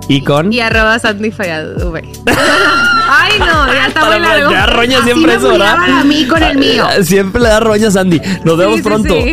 [0.08, 0.52] Y con...
[0.52, 2.02] Y arroba Sandy Fallado, V.
[3.32, 4.50] Ay, no, ya está muy largo.
[4.50, 5.76] Ya roña Así siempre me eso, ¿verdad?
[6.00, 6.86] a mí con el mío.
[7.02, 8.20] Siempre le da roña a Sandy.
[8.44, 9.14] Nos vemos Sí, sí, pronto.
[9.14, 9.32] sí.